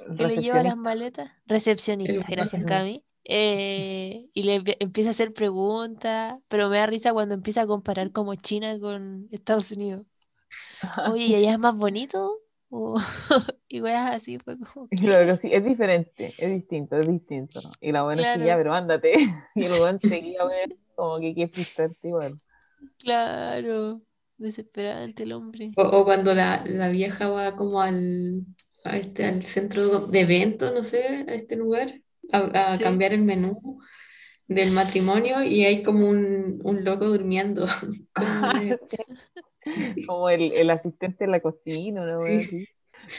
[0.01, 1.31] Ah, que le lleva las maletas.
[1.47, 2.65] Recepcionista, El- gracias.
[2.65, 3.05] Cami.
[3.25, 7.67] Eh, y le empie- empieza a hacer preguntas, pero me da risa cuando empieza a
[7.67, 10.07] comparar como China con Estados Unidos.
[11.13, 12.41] Oye, ¿y allá es más bonito?
[12.71, 12.97] O-
[13.69, 17.07] y weas así fue como Y que- Claro que sí, es diferente, es distinto, es
[17.09, 17.61] distinto.
[17.81, 18.45] Y la buena sí, Claro.
[18.45, 19.15] ya, pero ándate.
[19.57, 22.41] Y el buen seguía ver como que qué frustrante igual.
[22.99, 24.03] Claro,
[24.37, 25.77] desesperante el hombre.
[25.77, 28.47] O, o cuando la, la vieja va como al,
[28.85, 32.01] a este, al centro de eventos, no sé, a este lugar,
[32.33, 32.83] a, a Sí.
[32.83, 33.81] cambiar el menú
[34.49, 37.67] del matrimonio y hay como un, un loco durmiendo.
[38.15, 38.79] Como de-
[40.07, 42.69] Como el, el asistente en la cocina, una wea así.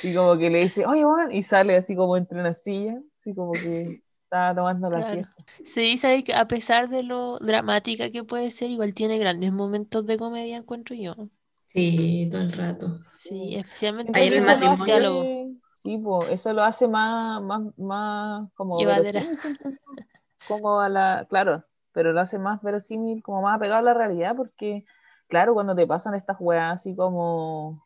[0.02, 3.34] Y como que le dice, oye, Juan, y sale así como entre una silla, así
[3.36, 5.14] como que estaba tomando la Claro.
[5.14, 5.46] siesta.
[5.64, 10.06] Sí, sabes que a pesar de lo dramática que puede ser, igual tiene grandes momentos
[10.06, 11.16] de comedia, encuentro yo.
[11.74, 13.00] Sí, todo el rato.
[13.10, 15.45] Sí, especialmente en el matrimonio-
[16.30, 18.78] eso lo hace más, más, más como
[20.48, 24.36] como a la, claro, pero lo hace más verosímil, como más apegado a la realidad,
[24.36, 24.86] porque,
[25.28, 27.86] claro, cuando te pasan estas weas así como,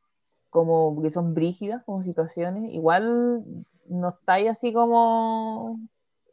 [0.49, 3.43] como que son brígidas, como situaciones, igual
[3.85, 5.79] no estáis así como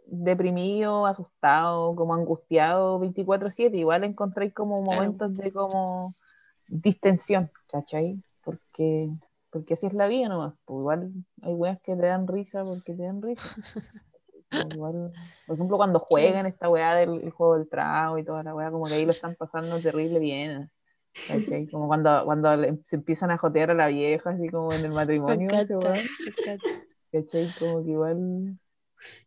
[0.07, 5.03] deprimido, asustado, como angustiado 24/7, igual encontráis como Claro.
[5.03, 6.15] momentos de como
[6.69, 8.23] distensión, ¿cachai?
[8.45, 9.11] Porque,
[9.61, 12.95] porque así es la vida nomás, pues igual hay weas que te dan risa porque
[12.95, 13.51] te dan risa.
[14.53, 15.13] Igual,
[15.45, 18.71] por ejemplo, cuando juegan esta weá del el juego del trago y toda la weá,
[18.71, 20.71] como que ahí lo están pasando terrible bien.
[21.27, 21.69] ¿cachai?
[21.71, 22.51] Como cuando, cuando
[22.87, 24.93] se empiezan a jotear a la vieja, así como en el
[25.27, 25.35] Me matrimonio.
[25.35, 25.75] encanta,
[26.25, 26.65] me encanta.
[27.13, 27.53] ¿cachai?
[27.55, 28.59] Como que igual.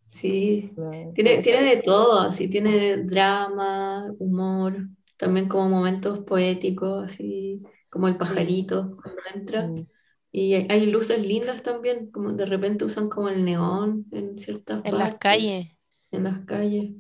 [0.08, 7.62] Sí, la- tiene, tiene de todo, así, tiene drama, humor, también como momentos poéticos, así
[7.90, 9.74] como el pajarito cuando entra.
[9.74, 9.86] Mm,
[10.32, 14.84] Y hay, hay luces lindas también, como de repente usan como el neón en ciertas
[14.84, 15.78] En las calles.
[16.12, 16.92] en las calles.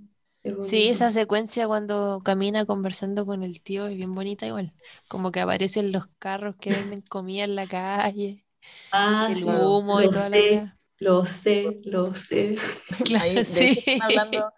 [0.41, 4.73] Es Sí, esa secuencia cuando camina conversando con el tío es bien bonita igual.
[5.07, 8.45] Como que aparecen los carros que venden comida en la calle,
[8.91, 12.57] Ah, el sí, humo y lo toda sé, lo sé, lo sé.
[13.05, 13.77] Claro, ahí, sí.
[13.97, 14.51] hablando,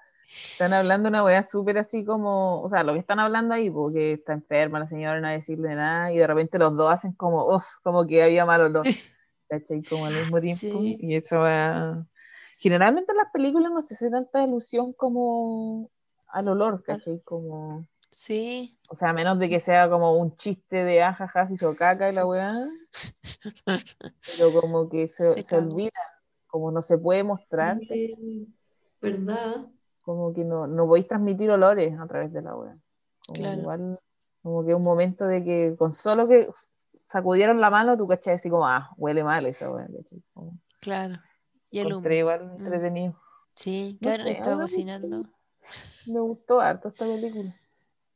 [0.52, 4.14] están hablando una weá súper así como, o sea, lo que están hablando ahí, porque
[4.14, 7.66] está enferma la señora, no decirle nada, y de repente los dos hacen como, uff,
[7.84, 8.84] como que había mal olor,
[9.50, 9.84] ¿cachai?
[9.84, 10.98] Como al mismo tiempo, Sí.
[11.02, 12.06] y eso va...
[12.58, 15.90] Generalmente en las películas no se hace tanta alusión como
[16.28, 17.20] al olor, ¿cachai?
[17.22, 21.54] Como, Sí, o sea, a menos de que sea como un chiste de ajaja, si
[21.54, 22.54] hizo caca y la weá,
[23.66, 25.92] pero como que se, Se se olvida,
[26.48, 28.48] como no se puede mostrar, Sí,
[29.02, 29.66] ¿Verdad?
[30.16, 32.78] Como que no, no podéis transmitir olores a través de la web.
[33.28, 33.62] Como Claro.
[33.62, 34.00] igual,
[34.42, 36.50] como que un momento de que con solo que
[37.06, 39.68] sacudieron la mano, tú cachai así como, ah, huele mal esa.
[40.34, 41.16] Como, claro.
[41.70, 42.10] Y el humo.
[42.10, 42.66] igual Mm.
[42.66, 43.16] entretenido.
[43.56, 45.26] Sí, No que habrán sé, me- cocinando.
[46.06, 47.54] Me gustó harto esta película,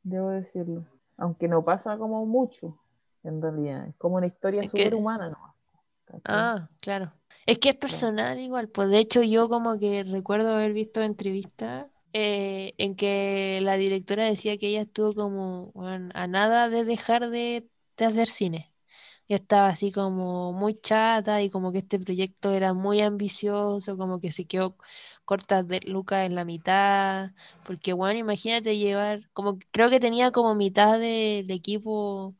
[0.02, 0.84] debo decirlo.
[1.18, 2.78] Aunque no pasa como mucho,
[3.22, 3.86] en realidad.
[3.86, 5.36] Es como una historia súper humana,
[6.24, 7.12] Ah, claro.
[7.46, 8.68] Es que es personal igual.
[8.68, 14.24] Pues de hecho yo como que recuerdo haber visto entrevistas eh, en que la directora
[14.26, 15.72] decía que ella estuvo como
[16.14, 18.72] a nada de dejar de, de hacer cine.
[19.28, 24.20] Ya estaba así como muy chata y como que este proyecto era muy ambicioso, como
[24.20, 24.76] que se quedó
[25.24, 27.32] corta de lucas en la mitad,
[27.64, 32.36] porque bueno, imagínate llevar, como creo que tenía como mitad del equipo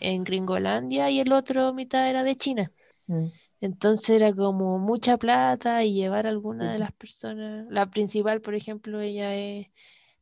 [0.00, 2.72] en Gringolandia y el otro mitad era de China.
[3.12, 3.32] Mm.
[3.60, 8.54] Entonces era como mucha plata y llevar a alguna de las personas, la principal, por
[8.54, 9.68] ejemplo, ella es,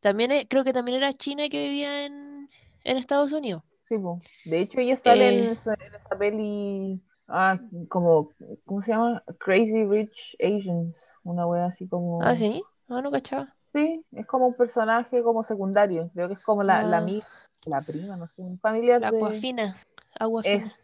[0.01, 2.49] también es- creo que también era china y que vivía en,
[2.85, 3.63] en Estados Unidos.
[3.83, 3.97] Sí.
[4.45, 5.53] De hecho, ella sale en Eh.
[5.53, 8.31] esa, en esa peli, ah, como,
[8.65, 9.23] ¿cómo se llama?
[9.39, 12.21] Crazy Rich Asians, una wea así como...
[12.25, 13.57] Ah, sí, ah, no cachaba.
[13.73, 16.99] Sí, es como un personaje como secundario, creo que es como la, la Ah.
[16.99, 17.27] amiga,
[17.67, 19.17] la prima, no sé, un familiar La de...
[19.17, 19.77] agua fina,
[20.19, 20.43] agua.
[20.43, 20.75] Es,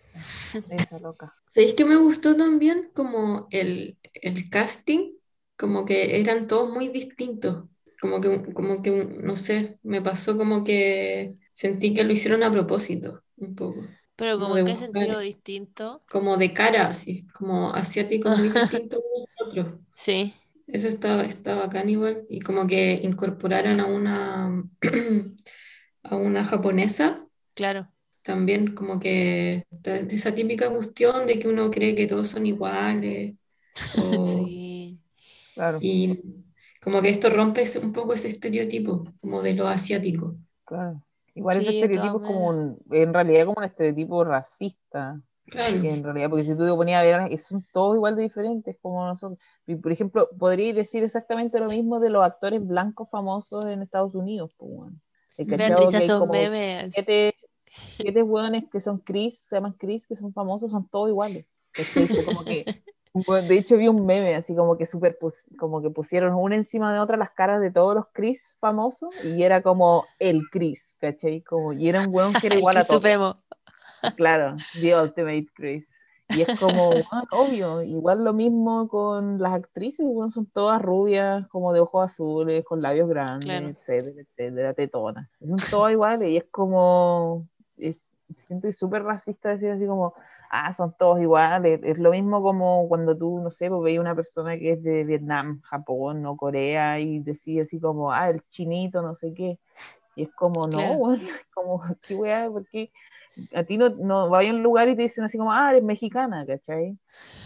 [1.01, 1.33] loca.
[1.55, 5.15] ¿Sabéis que me gustó también como el, el casting?
[5.57, 7.65] Como que eran todos muy distintos.
[8.01, 8.91] Como que, como que,
[9.23, 13.83] no sé, me pasó como que sentí que lo hicieron a propósito, un poco.
[14.17, 16.03] Pero como como de en qué buscar- sentido distinto.
[16.11, 19.81] Como de cara, así, como asiático muy distinto uno del otro.
[19.95, 20.35] Sí,
[20.69, 22.25] Eso está, está bacán igual.
[22.29, 24.65] Y como que incorporaran a una,
[26.05, 27.91] a una japonesa claro.
[28.27, 33.37] También como que esa típica cuestión de que uno cree que todos son iguales
[33.93, 35.01] o- Sí.
[35.55, 36.21] Claro, y
[36.83, 40.37] como que esto rompe ese- un poco ese estereotipo como de lo asiático.
[40.65, 41.03] claro.
[41.35, 45.21] Igual ese Sí, de estereotipo es como un, en realidad como un estereotipo racista.
[45.49, 48.17] Claro, que en realidad, porque si tú te ponías a ver, es- son todos igual
[48.17, 49.39] de diferentes como nosotros.
[49.67, 54.15] Y, por ejemplo, podría decir exactamente lo mismo de los actores blancos famosos en Estados
[54.15, 54.53] Unidos.
[54.57, 54.93] Pues,
[55.99, 56.89] hay esos como memes.
[56.89, 57.35] siete,
[57.97, 61.47] siete hueones que son Chris, se llaman Chris, que son famosos, son todos iguales.
[62.25, 62.67] como que,
[63.49, 67.01] de hecho vi un meme así como que superpus- como que pusieron una encima de
[67.01, 71.43] otra las caras de todos los Chris famosos y era como el Chris, ¿cachai?
[71.43, 72.99] Como, y era un hueón que era igual a todos.
[72.99, 73.43] Supremo.
[74.17, 75.93] Claro, The Ultimate Chris.
[76.29, 81.47] Y es como, ah, obvio, igual lo mismo con las actrices, bueno, son todas rubias,
[81.49, 83.69] como de ojos azules, con labios grandes, Claro.
[83.69, 85.29] etcétera, etcétera, tetonas.
[85.47, 87.47] Son todas iguales y es como,
[87.79, 90.15] es, siento súper racista decir así como,
[90.51, 91.81] ah, son todos iguales.
[91.83, 95.05] Es lo mismo como cuando tú, no sé, pues veis una persona que es de
[95.05, 99.59] Vietnam, Japón o Corea y decís así como, ah, el chinito, no sé qué.
[100.17, 101.17] Y es como, no,
[101.55, 102.51] como, ¿qué weá?
[102.51, 102.91] ¿Por qué?
[103.55, 105.85] a ti no, no vas a un lugar y te dicen así como, ah, eres
[105.85, 106.97] mexicana, ¿cachai?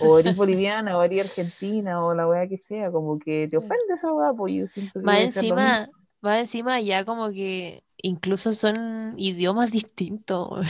[0.01, 3.95] O eres boliviana, o eres argentina, o la weá que sea, como que te ofende
[3.95, 9.15] esa weá, pues yo siento que lo encima, más encima ya como que incluso son
[9.17, 10.67] idiomas distintos.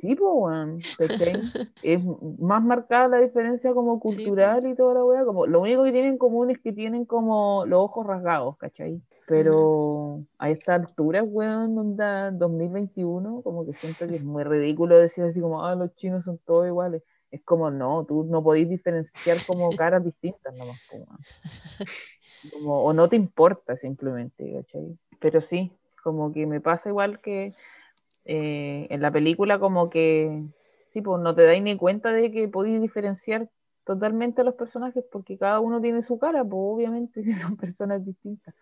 [0.00, 0.98] Sí, pues.
[1.82, 2.00] Es
[2.38, 5.92] más marcada la diferencia como Sí, cultural y toda la weá, como, lo único que
[5.92, 9.02] tienen en común es que tienen como los ojos rasgados, ¿cachai?
[9.26, 15.24] Pero a esta altura, weón, onda 2021, como que siento que es muy ridículo decir
[15.24, 17.02] así como, ah, los chinos son todos iguales.
[17.30, 21.06] Es como, no, tú no podéis diferenciar como caras distintas nomás, weón.
[22.52, 24.98] Como, o no te importa simplemente, ¿cachai?
[25.20, 27.54] Pero sí, como que me pasa igual que
[28.24, 30.44] eh, en la película como que,
[30.92, 33.48] sí, pues no te dais ni cuenta de que podéis diferenciar
[33.84, 38.04] totalmente a los personajes porque cada uno tiene su cara, pues obviamente si son personas
[38.04, 38.54] distintas.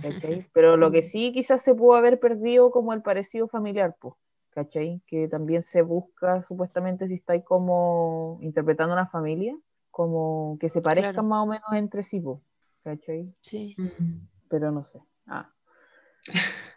[0.00, 0.48] ¿cachai?
[0.52, 4.14] Pero lo que sí quizás se pudo haber perdido como el parecido familiar, pues,
[4.50, 5.02] ¿cachai?
[5.06, 9.56] Que también se busca supuestamente si estáis como interpretando una familia,
[9.90, 11.28] como que se parezcan Claro.
[11.28, 12.40] más o menos entre sí, pues,
[12.82, 13.34] ¿cachai?
[13.40, 13.74] Sí.
[13.78, 14.26] Mm.
[14.48, 15.00] Pero no sé.
[15.26, 15.50] Ah,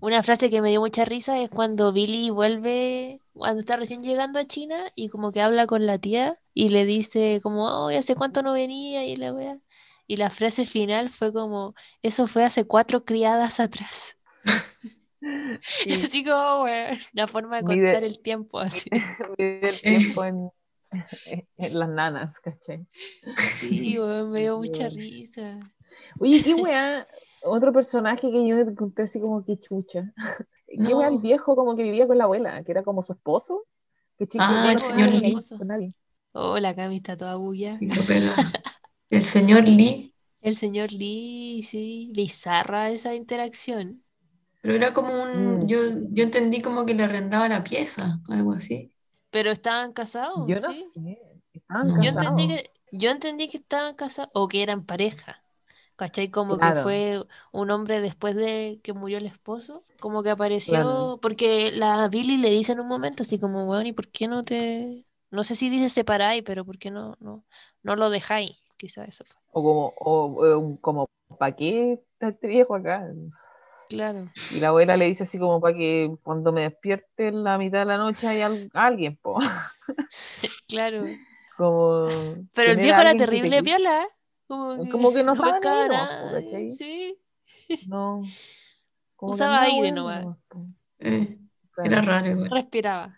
[0.00, 4.38] Una frase que me dio mucha risa es cuando Billy vuelve, cuando está recién llegando
[4.38, 8.14] a China y como que habla con la tía y le dice como, oh, ¿hace
[8.14, 9.04] cuánto no venía?
[9.04, 9.58] Y la wea.
[10.06, 14.16] Y la frase final fue como, eso fue hace cuatro criadas atrás.
[15.84, 15.94] Y Sí.
[15.94, 18.90] así como, wea, la forma de Mide- contar el tiempo así.
[19.38, 20.50] El tiempo en,
[21.58, 22.86] en las nanas, ¿cachai?
[23.36, 25.58] Sí, weón, me dio mucha risa.
[26.20, 27.06] Oye, qué weá,
[27.44, 30.12] otro personaje que yo encontré así como que chucha.
[30.66, 31.20] Qué weá, el No.
[31.20, 33.66] viejo como que vivía con la abuela, que era como su esposo.
[34.18, 35.26] Que chico, Ah, no el señor Lee.
[35.26, 35.94] ahí con nadie.
[36.32, 37.76] Oh, la Cami está toda bulla.
[37.78, 37.88] Sí.
[39.10, 44.04] El señor Lee, El señor Lee, sí, bizarra esa interacción.
[44.62, 45.66] pero era como un, Mm.
[45.66, 45.78] yo,
[46.10, 48.92] yo entendí como que le arrendaba la pieza, algo así.
[49.30, 50.84] Pero estaban casados, Yo no ¿sí?
[50.94, 51.18] sé.
[51.52, 52.02] Estaban No.
[52.02, 52.40] Yo casados.
[52.40, 55.39] entendí que, yo entendí que estaban casados o que eran pareja.
[56.00, 56.30] ¿Cachai?
[56.30, 57.22] Como que fue
[57.52, 61.18] un hombre después de que murió el esposo, como que apareció, Claro.
[61.20, 64.42] porque la Billy le dice en un momento así como, bueno, ¿y por qué no
[64.42, 67.44] te, no sé si dice separáis, pero por qué no, no,
[67.82, 68.52] no lo dejáis?
[68.78, 69.36] Quizá eso fue.
[69.52, 71.00] O como, o, eh, como
[71.38, 73.06] ¿para qué está este viejo acá?
[73.88, 74.30] Claro.
[74.50, 77.80] Y la abuela le dice así como para que cuando me despierte en la mitad
[77.80, 79.38] de la noche hay al- alguien, po.
[80.68, 81.04] Claro.
[81.56, 82.08] Como
[82.54, 84.02] Pero el viejo era te terrible piola.
[84.04, 84.06] ¿eh?
[84.50, 86.70] Como que, Como que po, ¿cachai?
[86.70, 87.18] Sí.
[87.88, 88.22] No.
[89.20, 90.22] Usaba aire nomás.
[90.24, 90.66] nomás, po.
[90.98, 91.38] Eh,
[91.84, 92.50] era raro igual.
[92.50, 93.16] Respiraba.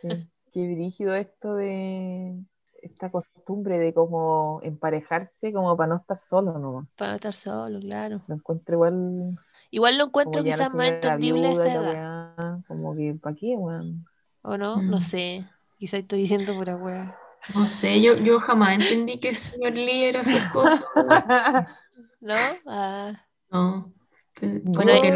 [0.00, 0.08] sí.
[0.52, 2.34] Qué brígido esto de
[2.82, 6.86] esta costumbre de como emparejarse como para no estar solo nomás.
[6.96, 8.22] Para no estar solo, claro.
[8.28, 9.38] Lo encuentro igual
[9.70, 11.92] Igual lo encuentro quizás más entendible viuda esa edad.
[11.92, 14.04] weá, como que ¿para qué, weón?
[14.42, 14.82] ¿O no?
[14.82, 15.00] No Mm.
[15.00, 15.46] sé.
[15.78, 17.16] Quizás estoy diciendo pura wea.
[17.54, 20.84] No sé, yo, yo jamás entendí que el señor Lee era su esposo.
[22.20, 22.34] ¿No?
[22.66, 23.12] Ah,
[23.50, 23.92] No.
[24.40, 25.10] Bueno, que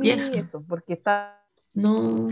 [0.00, 0.34] piezas.
[0.34, 1.40] eso, porque está
[1.74, 2.28] No.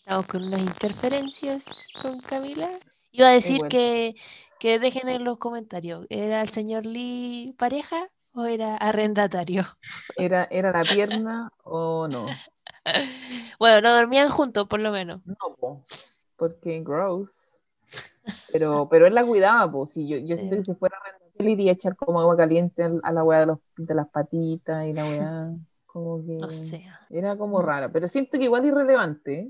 [0.00, 1.64] estamos con unas interferencias
[2.02, 2.68] con Camila.
[3.12, 3.68] Iba a decir bueno.
[3.68, 4.14] que,
[4.58, 6.06] que dejen en los comentarios.
[6.10, 9.66] ¿Era el señor Lee pareja o era arrendatario?
[10.16, 12.26] era, era la pierna o no.
[13.58, 15.22] Bueno, no dormían juntos, por lo menos.
[15.24, 15.86] No, po,
[16.36, 17.49] porque gross.
[18.52, 19.92] Pero, pero él la cuidaba, pues.
[19.92, 20.42] Si yo, yo Sí.
[20.42, 20.96] siento que si fuera
[21.38, 24.08] él iría a echar como agua caliente al- a la weá de, los, de las
[24.08, 25.50] patitas y la weá.
[25.86, 26.84] Como que No sé.
[27.10, 27.90] era como rara.
[27.90, 29.40] Pero siento que igual irrelevante.
[29.40, 29.48] ¿eh?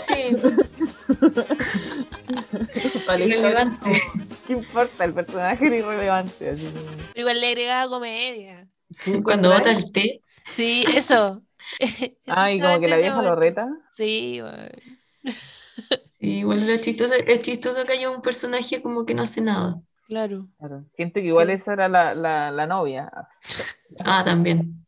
[0.00, 0.36] Sí,
[3.06, 4.02] Para la historia, relevante.
[4.46, 5.04] ¿Qué importa?
[5.04, 6.50] El personaje era irrelevante.
[6.50, 8.68] Así Pero igual le agregaba comedia.
[9.04, 11.42] ¿Tú Cuando bota el té, Sí, eso.
[12.28, 13.68] Ah, y como que la vieja lo reta.
[13.96, 14.68] Sí, bueno.
[16.24, 19.80] sí, igual lo chistoso, es chistoso que haya un personaje como que no hace nada.
[20.06, 20.48] claro.
[20.58, 20.84] Claro.
[20.96, 21.52] Siento que igual Sí.
[21.52, 23.10] esa era la, la, la novia.
[24.04, 24.84] Ah, también.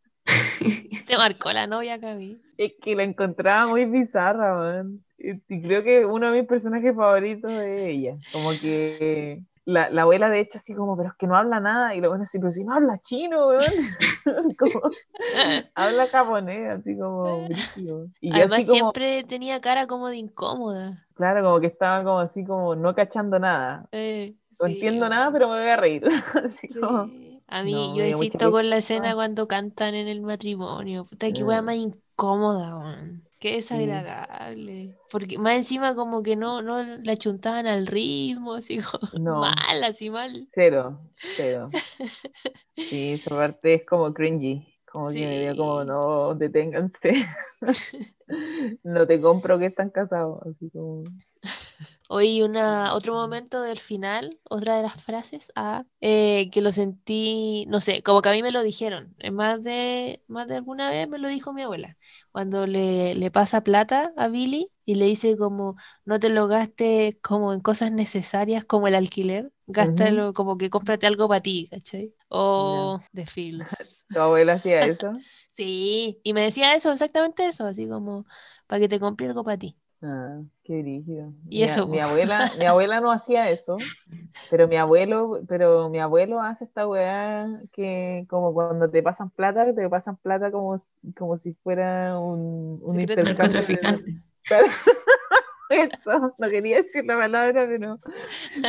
[1.06, 2.40] Te marcó la novia, Cami.
[2.56, 5.04] Es que la encontraba muy bizarra, man.
[5.18, 8.16] Y y creo que uno de mis personajes favoritos de ella.
[8.32, 11.94] Como que la, la abuela, de hecho, así como, pero es que no habla nada.
[11.94, 13.74] Y la abuela así, pero si no habla chino, weón.
[14.58, 14.82] como,
[15.74, 18.08] habla japonés, así como brígido.
[18.20, 21.08] Y yo Además, así como, siempre tenía cara como de incómoda.
[21.14, 23.88] claro, como que estaba como así como no cachando nada.
[23.92, 26.04] Eh, No sí, entiendo nada, pero me voy a reír.
[26.44, 26.80] así Sí.
[26.80, 27.12] como,
[27.48, 31.04] A mí, No, yo insisto con la escena cuando cantan en el matrimonio.
[31.06, 31.62] Puta, qué wea Mm.
[31.62, 33.25] más incómoda, man.
[33.46, 34.96] Qué desagradable.
[35.08, 39.40] Porque más encima como que no, no la chuntaban al ritmo, así como No.
[39.40, 40.48] mal, así mal.
[40.52, 40.98] Cero,
[41.36, 41.70] cero.
[42.88, 44.66] Sí, esa parte es como cringy.
[44.90, 47.26] Como que me dio como, no, deténganse.
[48.82, 50.40] no te compro que están casados.
[50.46, 51.04] Así como.
[52.08, 57.66] Hoy una, otro momento del final, otra de las frases, ah, eh, que lo sentí,
[57.68, 60.90] no sé, como que a mí me lo dijeron, eh, más de, más de alguna
[60.90, 61.96] vez me lo dijo mi abuela,
[62.32, 65.76] cuando le, le pasa plata a Billy y le dice como,
[66.06, 71.06] no te lo gastes como en cosas necesarias como el alquiler, gástalo como que cómprate
[71.08, 72.14] algo para ti, ¿cachai?
[72.28, 74.06] O The Feels.
[74.12, 75.22] Tu abuela hacía eso.
[75.50, 78.26] Sí, y me decía eso, exactamente eso, así como,
[78.66, 79.78] para que te compre algo para ti.
[80.02, 81.32] Ah, qué rígido.
[81.48, 83.90] Y Mi, eso, mi abuela, mi abuela no hacía eso,
[84.48, 89.74] pero mi abuelo, pero mi abuelo hace esta weá que como cuando te pasan plata,
[89.74, 94.02] te pasan plata como, si- como si fuera un, intercambio de-
[95.68, 97.98] Eso, no quería decir la palabra, pero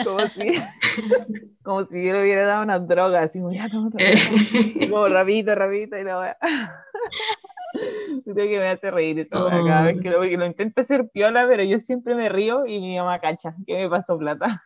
[0.03, 0.55] como si,
[1.63, 5.07] como si yo le hubiera dado una droga, así como ya toma, toma, Eh, como
[5.07, 6.38] rapidito, rapidito, y la weá.
[8.23, 10.01] Creo que me hace reír eso cada vez Oh.
[10.01, 13.19] que lo, porque lo intento hacer piola, pero yo siempre me río y mi mamá
[13.19, 14.63] cacha que me pasó plata.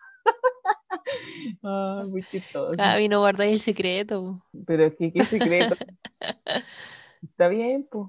[1.63, 2.71] Ah, muy chistoso.
[3.09, 4.41] No guardáis el secreto.
[4.65, 5.75] Pero es que qué secreto.
[7.23, 8.07] Está bien, pues.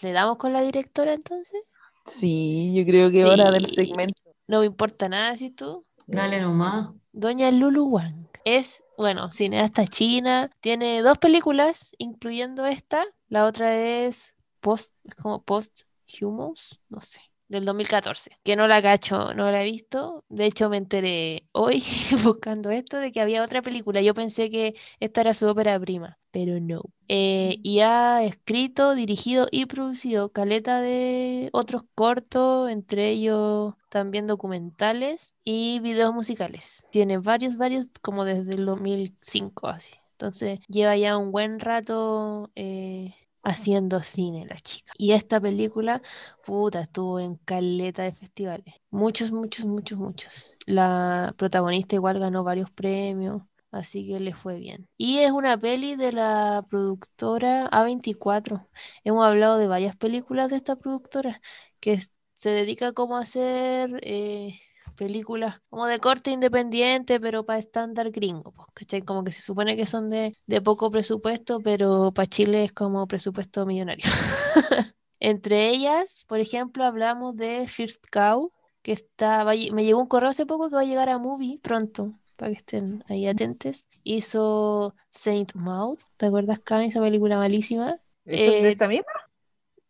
[0.00, 1.69] ¿Le damos con la directora entonces?
[2.06, 3.74] Sí, yo creo que hora del Sí.
[3.76, 4.14] segmento.
[4.46, 5.84] No me importa nada si tú.
[6.06, 6.90] Dale nomás.
[7.12, 10.50] Doña Lulu Wang es, bueno, cineasta china.
[10.60, 13.04] Tiene dos películas, incluyendo esta.
[13.28, 15.82] La otra es Post, es como Post
[16.20, 18.30] Humans, no sé, del 2014.
[18.42, 20.24] Que no la cacho, no la he visto.
[20.28, 21.82] De hecho, me enteré hoy
[22.24, 24.02] buscando esto de que había otra película.
[24.02, 26.82] Yo pensé que esta era su ópera prima, pero no.
[27.08, 35.34] Eh, y ha escrito, dirigido y producido caleta de otros cortos, entre ellos también documentales
[35.44, 36.86] y videos musicales.
[36.90, 39.94] Tiene varios, varios, como desde el 2005 así.
[40.12, 44.92] Entonces lleva ya un buen rato eh, haciendo cine la chica.
[44.98, 46.02] Y esta película,
[46.44, 48.74] puta, estuvo en caleta de festivales.
[48.90, 50.54] Muchos, muchos, muchos, muchos.
[50.66, 53.42] La protagonista igual ganó varios premios.
[53.70, 54.88] Así que le fue bien.
[54.96, 58.68] Y es una peli de la productora A24.
[59.04, 61.40] Hemos hablado de varias películas de esta productora
[61.78, 62.00] que
[62.34, 64.58] se dedica como a hacer eh,
[64.96, 69.04] películas como de corte independiente, pero para estándar gringo, pues.
[69.04, 73.06] Como que se supone que son de, de poco presupuesto, pero para Chile es como
[73.06, 74.04] presupuesto millonario.
[75.20, 78.52] Entre ellas, por ejemplo, hablamos de First Cow,
[78.82, 82.14] que está, me llegó un correo hace poco que va a llegar a Movie pronto,
[82.40, 83.86] para que estén ahí atentos.
[84.02, 86.86] Hizo Saint Maud, ¿te acuerdas, Cami?
[86.86, 88.00] Esa película malísima.
[88.24, 89.12] ¿Eso es de Eh, esta misma?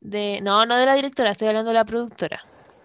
[0.01, 2.41] De, no, no de la directora, estoy hablando de la productora.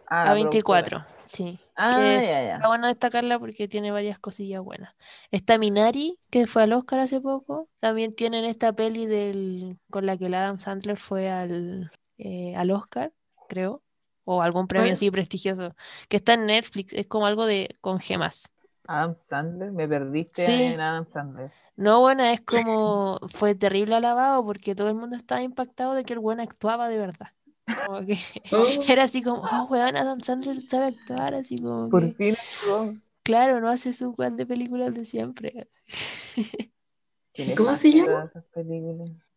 [0.06, 1.08] Ah, la A24, productora.
[1.26, 1.60] sí.
[1.76, 2.56] Ah, que ya, ya.
[2.56, 4.94] Está bueno destacarla porque tiene varias cosillas buenas.
[5.32, 7.70] Está Minari, que fue al Oscar hace poco.
[7.80, 12.72] También tienen esta peli del, con la que el Adam Sandler fue al, eh, al
[12.72, 13.14] Oscar,
[13.48, 13.84] creo.
[14.24, 15.76] O algún premio así prestigioso.
[16.10, 16.94] Que está en Netflix.
[16.94, 18.52] Es como algo de con gemas.
[18.88, 20.52] Adam Sandler, me perdiste Sí.
[20.54, 21.52] en Adam Sandler.
[21.76, 26.14] No, bueno, es como fue terrible alabado porque todo el mundo estaba impactado de que
[26.14, 27.28] el buen actuaba de verdad.
[27.86, 28.18] Como que
[28.52, 32.36] Oh, era así como, oh, weón, Adam Sandler sabe actuar, así como Por que, fin
[32.36, 32.96] actuó.
[33.24, 35.68] claro, no hace su weón de películas de siempre.
[37.34, 38.32] ¿Qué le ¿Cómo se llama?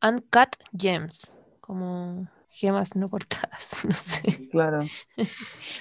[0.03, 4.49] Uncut Gems, como gemas no cortadas, no sé.
[4.51, 4.81] Claro.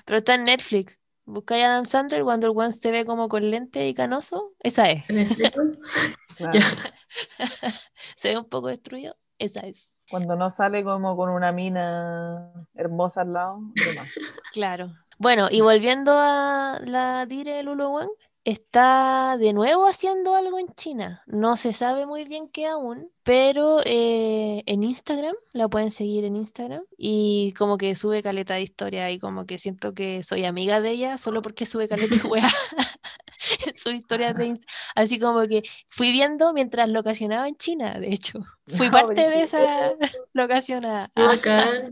[0.06, 1.00] Pero está en Netflix.
[1.28, 4.54] Buscáis a Adam Sandler, Wonder Woman se ve como con lente y canoso.
[4.64, 5.06] Esa es.
[8.16, 9.18] Se ve un poco destruido.
[9.38, 10.00] Esa es.
[10.10, 13.60] Cuando no sale como con una mina hermosa al lado.
[14.54, 14.94] Claro.
[15.20, 18.10] Bueno, y volviendo a la Dire Lulu Wang,
[18.48, 21.22] está de nuevo haciendo algo en China.
[21.28, 26.38] No se sabe muy bien qué aún, pero eh, en Instagram, la pueden seguir en
[26.38, 30.80] Instagram, y como que sube caleta de historia y como que siento que soy amiga
[30.80, 32.48] de ella solo porque sube caleta de wea
[33.68, 38.14] en sus historias de Inst- Así como que fui viendo mientras locacionaba en China, de
[38.14, 38.40] hecho.
[38.68, 39.92] Fui No, parte de esa
[40.34, 41.12] locacionada.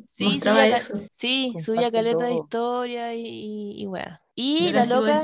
[0.10, 0.94] Sí, subía eso.
[1.12, 4.22] Sí, subía caleta de historia y, y, y wea.
[4.36, 5.22] Y Yo la loca,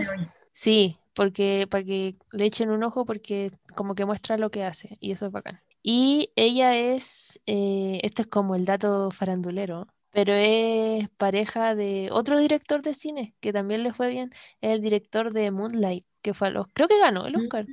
[0.52, 4.98] sí, porque para que le echen un ojo porque como que muestra lo que hace
[5.00, 5.62] y eso es bacán.
[5.84, 12.38] Y ella es, eh, este es como el dato farandulero, pero es pareja de otro
[12.38, 14.32] director de cine que también le fue bien,
[14.62, 17.66] el director de Moonlight, que fue a los, creo que ganó el Oscar,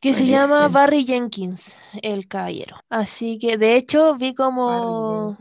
[0.00, 0.68] que se llama.
[0.68, 2.76] Barry Jenkins, el caballero.
[2.90, 5.38] Así que de hecho vi como...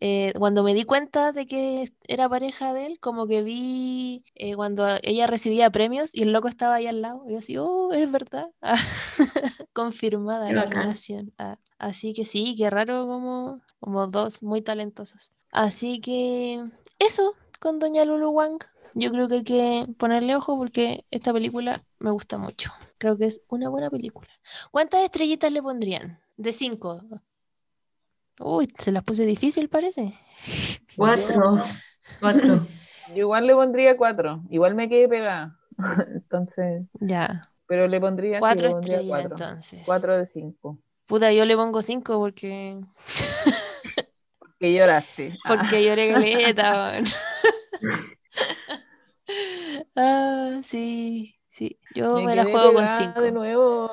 [0.00, 4.54] Eh, cuando me di cuenta de que era pareja de él, como que vi eh,
[4.54, 7.24] cuando ella recibía premios y el loco estaba ahí al lado.
[7.26, 8.48] Y yo así, oh, es verdad.
[8.62, 8.76] Ah,
[9.72, 10.82] confirmada Qué la bacán.
[10.82, 11.32] relación.
[11.38, 15.32] Ah, así que sí, qué raro como, como dos muy talentosos.
[15.50, 16.64] Así que
[16.98, 18.58] eso con Doña Lulu Wang.
[18.94, 22.72] Yo creo que hay que ponerle ojo porque esta película me gusta mucho.
[22.98, 24.28] Creo que es una buena película.
[24.70, 26.20] ¿Cuántas estrellitas le pondrían?
[26.36, 27.00] De cinco.
[28.40, 30.14] Uy, se las puse difícil, parece.
[30.96, 31.62] Cuatro.
[32.20, 32.66] Cuatro.
[33.08, 34.42] Yo igual le pondría cuatro.
[34.50, 35.58] Igual me quedé pegada.
[36.14, 39.46] Entonces, Ya, pero le pondría, sí, cuatro le pondría estrellas cuatro.
[39.46, 39.82] entonces.
[39.84, 40.78] Cuatro de cinco.
[41.06, 42.78] Puta, yo le pongo cinco porque,
[44.58, 45.38] Que lloraste.
[45.44, 47.00] Ah, porque lloré caleta.
[49.96, 51.78] ah, sí, sí.
[51.94, 53.20] Yo me, la quedé juego con cinco.
[53.22, 53.90] de nuevo.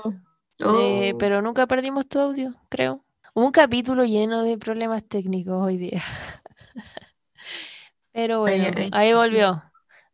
[0.60, 3.05] Eh, pero nunca perdimos tu audio, creo.
[3.38, 6.00] Un capítulo lleno de problemas técnicos hoy día.
[8.14, 8.90] Pero bueno, ay.
[8.94, 9.62] ahí volvió.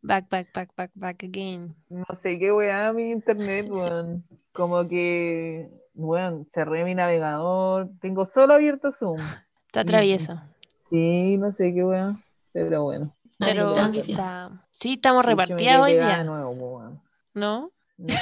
[0.00, 1.72] Back, back, back, back, back again.
[1.88, 4.24] No sé qué weá mi internet, weón.
[4.52, 7.90] Como que, weón, cerré mi navegador.
[8.00, 9.20] Tengo solo abierto Zoom.
[9.66, 10.42] Está travieso.
[10.90, 12.16] Sí, no sé qué weá.
[12.50, 13.14] Pero bueno.
[13.38, 14.50] Pero está.
[14.72, 16.98] Sí, estamos repartidas hoy día, nuevo.
[17.34, 17.70] ¿no?
[18.02, 18.14] Me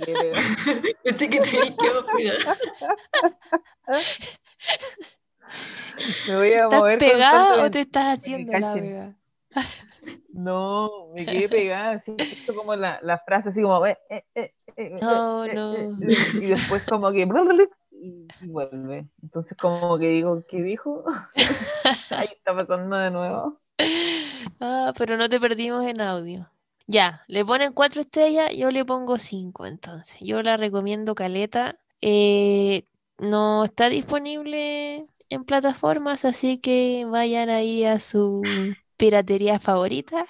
[0.00, 0.56] quedé pegada.
[1.04, 1.50] Pensé que te
[2.16, 2.56] pegada.
[6.28, 8.82] Me voy a ¿Estás mover pegada o te estás haciendo la cachen.
[8.82, 9.14] pega?
[10.30, 11.98] No, me quedé pegada.
[11.98, 13.84] Siento como la, la frase así como.
[13.86, 15.74] eh, eh, eh, eh, Oh, eh, eh, no.
[15.74, 17.26] eh, y después como que.
[17.90, 19.08] Y, y vuelve.
[19.22, 21.04] Entonces, como que digo, ¿qué dijo?
[22.10, 23.56] Ahí está pasando de nuevo.
[24.60, 26.48] Ah, pero no te perdimos en audio.
[26.88, 30.18] Ya, le ponen cuatro estrellas, yo le pongo cinco entonces.
[30.20, 31.78] Yo la recomiendo caleta.
[32.00, 32.84] Eh,
[33.18, 40.26] no está disponible en plataformas, así que vayan ahí a su piratería favorita,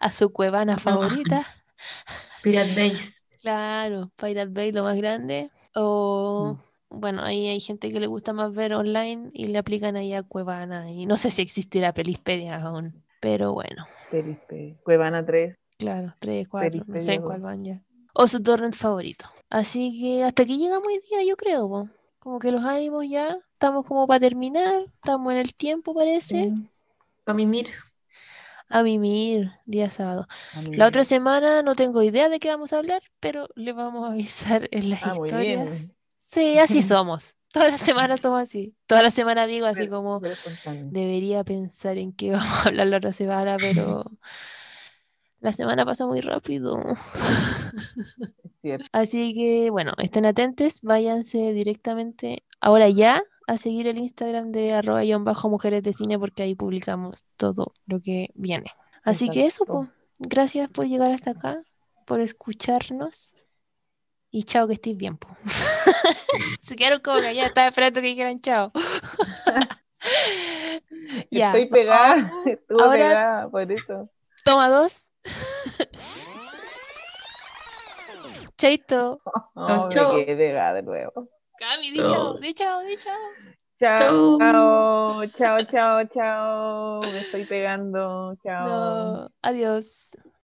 [0.00, 1.46] a su cuevana favorita.
[2.42, 3.22] Pirate Base.
[3.40, 5.50] Claro, Pirate Bay lo más grande.
[5.74, 6.60] O Mm.
[6.90, 10.22] bueno, ahí hay gente que le gusta más ver online y le aplican ahí a
[10.22, 10.90] Cuevana.
[10.90, 13.88] Y no sé si existirá Pelispedia aún, pero bueno.
[14.08, 14.78] Perispe.
[14.82, 15.56] Cuevana 3.
[15.78, 17.82] Claro, tres, cuatro, no sé cuál van ya.
[18.14, 19.26] O su torrent favorito.
[19.50, 21.68] Así que hasta aquí llegamos hoy día, yo creo.
[21.68, 21.88] po.
[22.18, 26.52] Como que los ánimos ya estamos como para terminar, estamos en el tiempo, parece.
[27.24, 27.68] Para mimir.
[28.68, 30.26] A mimir, día sábado.
[30.56, 34.08] A La otra semana no tengo idea de qué vamos a hablar, pero le vamos
[34.08, 35.68] a avisar en las Ah, muy historias.
[35.68, 35.96] bien.
[36.16, 37.36] Sí, así somos.
[37.52, 38.74] Todas las semanas somos así.
[38.86, 40.20] Todas las semanas digo así como
[40.90, 44.04] debería pensar en qué vamos a hablar la otra semana, pero
[45.46, 46.82] la semana pasa muy rápido.
[48.92, 55.02] Así que bueno, estén atentos, váyanse directamente ahora ya a seguir el Instagram de arroba
[55.02, 58.72] guion bajo mujeres de cine porque ahí publicamos todo lo que viene.
[59.04, 59.88] Así que eso, pues,
[60.18, 61.62] gracias por llegar hasta acá,
[62.06, 63.32] por escucharnos
[64.32, 65.28] y chao, que estés bien, po.
[66.62, 68.72] Se quedaron como que ya estaba esperando que dijeran chao.
[71.30, 74.10] Ya, Estoy pegada, estuve Ahora- pegada por eso.
[74.46, 75.10] Toma dos.
[78.56, 79.20] Chaito.
[79.56, 80.14] Oh, chao.
[80.14, 81.28] me quedé de nuevo.
[81.58, 83.34] Cami, di chao, di chao, di chao.
[83.78, 85.26] Chao, Chao.
[85.26, 87.00] chao, chao, chao, chao.
[87.00, 88.36] Me estoy pegando.
[88.42, 88.66] Chao.
[88.66, 90.16] No, adiós.